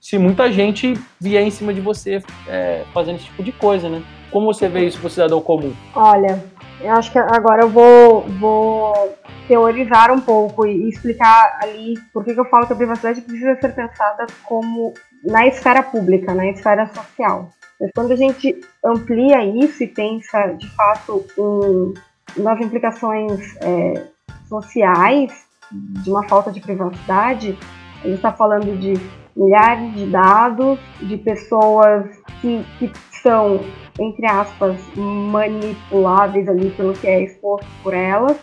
se 0.00 0.18
muita 0.18 0.50
gente 0.50 0.98
vier 1.20 1.44
em 1.44 1.50
cima 1.50 1.72
de 1.72 1.80
você 1.80 2.20
é, 2.48 2.82
fazendo 2.92 3.16
esse 3.16 3.26
tipo 3.26 3.44
de 3.44 3.52
coisa, 3.52 3.88
né? 3.88 4.02
Como 4.30 4.52
você 4.52 4.68
vê 4.68 4.86
isso 4.86 4.98
para 4.98 5.06
o 5.06 5.10
cidadão 5.10 5.40
comum? 5.40 5.72
Olha, 5.94 6.44
eu 6.80 6.92
acho 6.92 7.10
que 7.10 7.18
agora 7.18 7.62
eu 7.62 7.68
vou, 7.68 8.22
vou 8.38 9.16
teorizar 9.48 10.12
um 10.12 10.20
pouco 10.20 10.66
e 10.66 10.88
explicar 10.88 11.58
ali 11.62 11.94
por 12.12 12.24
que, 12.24 12.32
eu 12.32 12.44
falo 12.44 12.66
que 12.66 12.72
a 12.72 12.76
privacidade 12.76 13.22
precisa 13.22 13.58
ser 13.60 13.74
pensada 13.74 14.26
como 14.44 14.92
na 15.24 15.46
esfera 15.46 15.82
pública, 15.82 16.34
na 16.34 16.46
esfera 16.46 16.86
social. 16.86 17.48
Mas 17.80 17.90
quando 17.94 18.12
a 18.12 18.16
gente 18.16 18.60
amplia 18.84 19.42
isso 19.44 19.82
e 19.82 19.86
pensa 19.86 20.48
de 20.52 20.68
fato 20.74 21.24
em, 21.38 22.42
nas 22.42 22.60
implicações 22.60 23.56
é, 23.62 24.04
sociais 24.48 25.32
de 25.72 26.10
uma 26.10 26.26
falta 26.28 26.50
de 26.50 26.60
privacidade, 26.60 27.58
a 28.02 28.06
gente 28.06 28.16
está 28.16 28.32
falando 28.32 28.76
de 28.78 28.94
milhares 29.36 29.94
de 29.94 30.06
dados 30.06 30.78
de 31.00 31.16
pessoas 31.16 32.06
que, 32.40 32.64
que 32.78 32.92
são, 33.22 33.60
entre 33.98 34.26
aspas, 34.26 34.76
manipuláveis 34.96 36.48
ali 36.48 36.70
pelo 36.70 36.92
que 36.92 37.06
é 37.06 37.22
exposto 37.22 37.66
por 37.82 37.94
elas. 37.94 38.36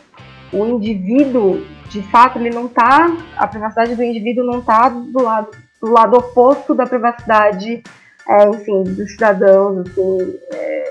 O 0.51 0.65
indivíduo, 0.65 1.65
de 1.89 2.01
fato, 2.03 2.39
ele 2.39 2.49
não 2.49 2.67
está, 2.67 3.07
a 3.37 3.47
privacidade 3.47 3.95
do 3.95 4.03
indivíduo 4.03 4.45
não 4.45 4.59
está 4.59 4.89
do 4.89 5.21
lado, 5.21 5.51
do 5.81 5.91
lado 5.91 6.17
oposto 6.17 6.73
da 6.73 6.85
privacidade, 6.85 7.83
é, 8.27 8.47
enfim, 8.49 8.83
dos 8.83 9.11
cidadãos, 9.11 9.87
assim, 9.87 10.39
é, 10.53 10.83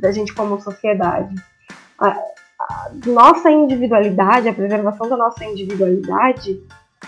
da 0.00 0.10
gente 0.12 0.34
como 0.34 0.60
sociedade. 0.60 1.34
A, 1.98 2.08
a 2.08 2.90
nossa 3.06 3.50
individualidade, 3.50 4.48
a 4.48 4.52
preservação 4.52 5.08
da 5.08 5.16
nossa 5.16 5.44
individualidade 5.44 6.60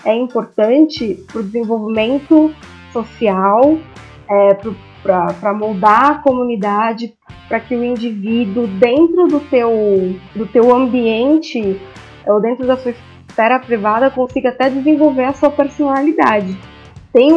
é 0.05 0.13
importante 0.15 1.25
para 1.27 1.41
o 1.41 1.43
desenvolvimento 1.43 2.53
social, 2.93 3.77
é, 4.29 4.53
para 4.53 4.69
moldar 5.53 6.11
a 6.11 6.15
comunidade, 6.15 7.13
para 7.47 7.59
que 7.59 7.75
o 7.75 7.83
indivíduo, 7.83 8.67
dentro 8.67 9.27
do 9.27 9.39
teu, 9.39 10.15
do 10.35 10.45
teu 10.45 10.75
ambiente, 10.75 11.79
ou 12.25 12.39
dentro 12.39 12.65
da 12.67 12.77
sua 12.77 12.93
esfera 13.29 13.59
privada, 13.59 14.09
consiga 14.09 14.49
até 14.49 14.69
desenvolver 14.69 15.25
a 15.25 15.33
sua 15.33 15.49
personalidade. 15.49 16.57
Tem, 17.11 17.31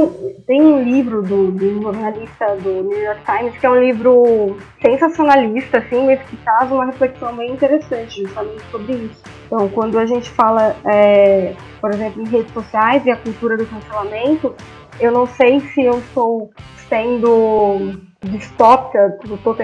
tem 0.47 0.61
um 0.61 0.83
livro 0.83 1.23
do, 1.23 1.51
do 1.51 1.83
jornalista 1.83 2.57
do 2.57 2.83
New 2.83 3.03
York 3.03 3.23
Times 3.25 3.57
que 3.57 3.65
é 3.65 3.71
um 3.71 3.81
livro 3.81 4.59
sensacionalista, 4.83 5.79
assim, 5.79 6.05
mas 6.05 6.21
que 6.29 6.37
traz 6.37 6.71
uma 6.71 6.85
reflexão 6.85 7.35
bem 7.35 7.53
interessante 7.53 8.21
justamente 8.21 8.63
sobre 8.71 8.93
isso. 8.93 9.23
Então, 9.47 9.69
quando 9.71 9.99
a 9.99 10.05
gente 10.05 10.29
fala, 10.29 10.77
é, 10.85 11.55
por 11.81 11.91
exemplo, 11.91 12.23
em 12.23 12.29
redes 12.29 12.53
sociais 12.53 13.07
e 13.07 13.11
a 13.11 13.17
cultura 13.17 13.57
do 13.57 13.65
cancelamento, 13.65 14.55
eu 15.03 15.11
não 15.11 15.27
sei 15.27 15.59
se 15.61 15.83
eu 15.83 15.99
estou 15.99 16.51
sendo 16.89 18.01
distópica, 18.23 19.19
estou 19.25 19.57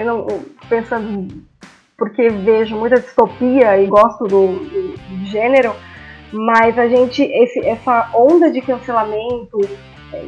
pensando 0.67 1.27
porque 1.97 2.29
vejo 2.29 2.77
muita 2.77 2.99
distopia 2.99 3.81
e 3.81 3.87
gosto 3.87 4.25
do, 4.25 4.47
do, 4.47 4.97
do 4.97 5.25
gênero, 5.25 5.73
mas 6.31 6.77
a 6.77 6.87
gente, 6.87 7.23
esse, 7.23 7.59
essa 7.65 8.09
onda 8.13 8.51
de 8.51 8.61
cancelamento, 8.61 9.59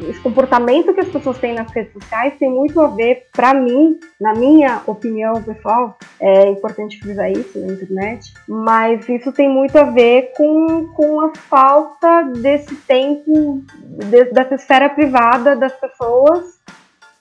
esse 0.07 0.19
comportamento 0.19 0.93
que 0.93 0.99
as 0.99 1.09
pessoas 1.09 1.37
têm 1.37 1.53
nas 1.53 1.71
redes 1.71 1.93
sociais 1.93 2.33
tem 2.37 2.49
muito 2.49 2.79
a 2.79 2.87
ver, 2.87 3.27
para 3.31 3.53
mim, 3.53 3.99
na 4.19 4.33
minha 4.33 4.81
opinião 4.85 5.41
pessoal, 5.41 5.97
é 6.19 6.49
importante 6.49 6.99
frisar 6.99 7.31
isso 7.31 7.59
na 7.59 7.73
internet, 7.73 8.33
mas 8.47 9.07
isso 9.07 9.31
tem 9.31 9.49
muito 9.49 9.77
a 9.77 9.83
ver 9.83 10.33
com, 10.35 10.87
com 10.95 11.21
a 11.21 11.35
falta 11.35 12.23
desse 12.23 12.75
tempo, 12.75 13.63
de, 13.75 14.25
dessa 14.25 14.55
esfera 14.55 14.89
privada 14.89 15.55
das 15.55 15.73
pessoas 15.73 16.59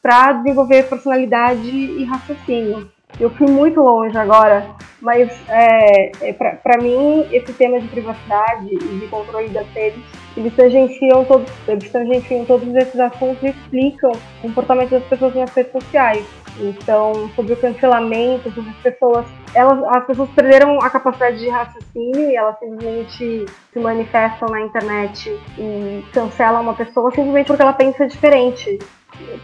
para 0.02 0.32
desenvolver 0.32 0.88
personalidade 0.88 1.68
e 1.68 2.04
raciocínio. 2.04 2.90
Eu 3.18 3.30
fui 3.30 3.46
muito 3.48 3.80
longe 3.80 4.16
agora, 4.16 4.66
mas 5.00 5.30
é, 5.48 6.12
é 6.20 6.32
para 6.32 6.78
mim 6.78 7.26
esse 7.32 7.52
tema 7.54 7.80
de 7.80 7.88
privacidade 7.88 8.74
e 8.74 8.98
de 9.00 9.06
controle 9.08 9.48
das 9.48 9.66
redes 9.68 10.02
eles 10.36 10.54
tangenciam 10.54 11.24
todos, 11.24 11.50
eles 11.66 11.90
tangenciam 11.90 12.44
todos 12.44 12.74
esses 12.74 12.98
assuntos 12.98 13.42
e 13.42 13.48
explicam 13.48 14.12
o 14.12 14.42
comportamento 14.42 14.90
das 14.90 15.04
pessoas 15.04 15.34
nas 15.34 15.52
redes 15.52 15.72
sociais. 15.72 16.24
Então, 16.58 17.30
sobre 17.34 17.54
o 17.54 17.56
cancelamento, 17.56 18.50
sobre 18.52 18.70
as 18.70 18.76
pessoas, 18.76 19.26
elas, 19.54 19.82
as 19.96 20.06
pessoas 20.06 20.28
perderam 20.30 20.78
a 20.80 20.90
capacidade 20.90 21.38
de 21.38 21.48
raciocínio 21.48 22.30
e 22.30 22.36
elas 22.36 22.58
simplesmente 22.58 23.46
se 23.72 23.78
manifestam 23.78 24.48
na 24.48 24.60
internet 24.60 25.30
e 25.58 26.04
cancelam 26.12 26.62
uma 26.62 26.74
pessoa 26.74 27.10
simplesmente 27.10 27.46
porque 27.46 27.62
ela 27.62 27.72
pensa 27.72 28.06
diferente. 28.06 28.78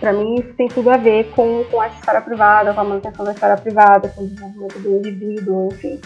Para 0.01 0.13
mim, 0.13 0.35
isso 0.37 0.53
tem 0.55 0.69
tudo 0.69 0.91
a 0.91 0.97
ver 0.97 1.31
com, 1.31 1.65
com 1.65 1.81
a 1.81 1.89
esfera 1.89 2.21
privada, 2.21 2.75
com 2.75 2.81
a 2.81 2.85
manutenção 2.85 3.25
da 3.25 3.33
esfera 3.33 3.57
privada, 3.57 4.09
com 4.11 4.25
o 4.25 4.29
desenvolvimento 4.29 4.79
do 4.79 4.97
indivíduo, 4.97 5.69
enfim. 5.73 6.01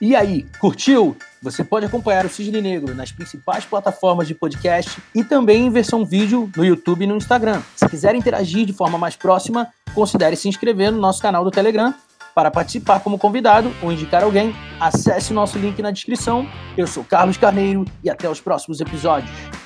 E 0.00 0.14
aí, 0.14 0.46
curtiu? 0.58 1.16
Você 1.40 1.64
pode 1.64 1.86
acompanhar 1.86 2.26
o 2.26 2.28
Cisne 2.28 2.60
Negro 2.60 2.94
nas 2.94 3.12
principais 3.12 3.64
plataformas 3.64 4.28
de 4.28 4.34
podcast 4.34 5.00
e 5.14 5.24
também 5.24 5.66
em 5.66 5.70
versão 5.70 6.04
vídeo 6.04 6.50
no 6.54 6.64
YouTube 6.64 7.04
e 7.04 7.06
no 7.06 7.16
Instagram. 7.16 7.62
Se 7.74 7.88
quiser 7.88 8.14
interagir 8.14 8.66
de 8.66 8.74
forma 8.74 8.98
mais 8.98 9.16
próxima, 9.16 9.68
considere 9.94 10.36
se 10.36 10.48
inscrever 10.48 10.92
no 10.92 10.98
nosso 10.98 11.22
canal 11.22 11.44
do 11.44 11.50
Telegram. 11.50 11.94
Para 12.34 12.50
participar 12.50 13.00
como 13.00 13.18
convidado 13.18 13.72
ou 13.82 13.90
indicar 13.90 14.22
alguém, 14.22 14.54
acesse 14.78 15.32
o 15.32 15.34
nosso 15.34 15.58
link 15.58 15.80
na 15.80 15.90
descrição. 15.90 16.46
Eu 16.76 16.86
sou 16.86 17.02
Carlos 17.02 17.38
Carneiro 17.38 17.86
e 18.04 18.10
até 18.10 18.28
os 18.28 18.40
próximos 18.40 18.80
episódios. 18.82 19.65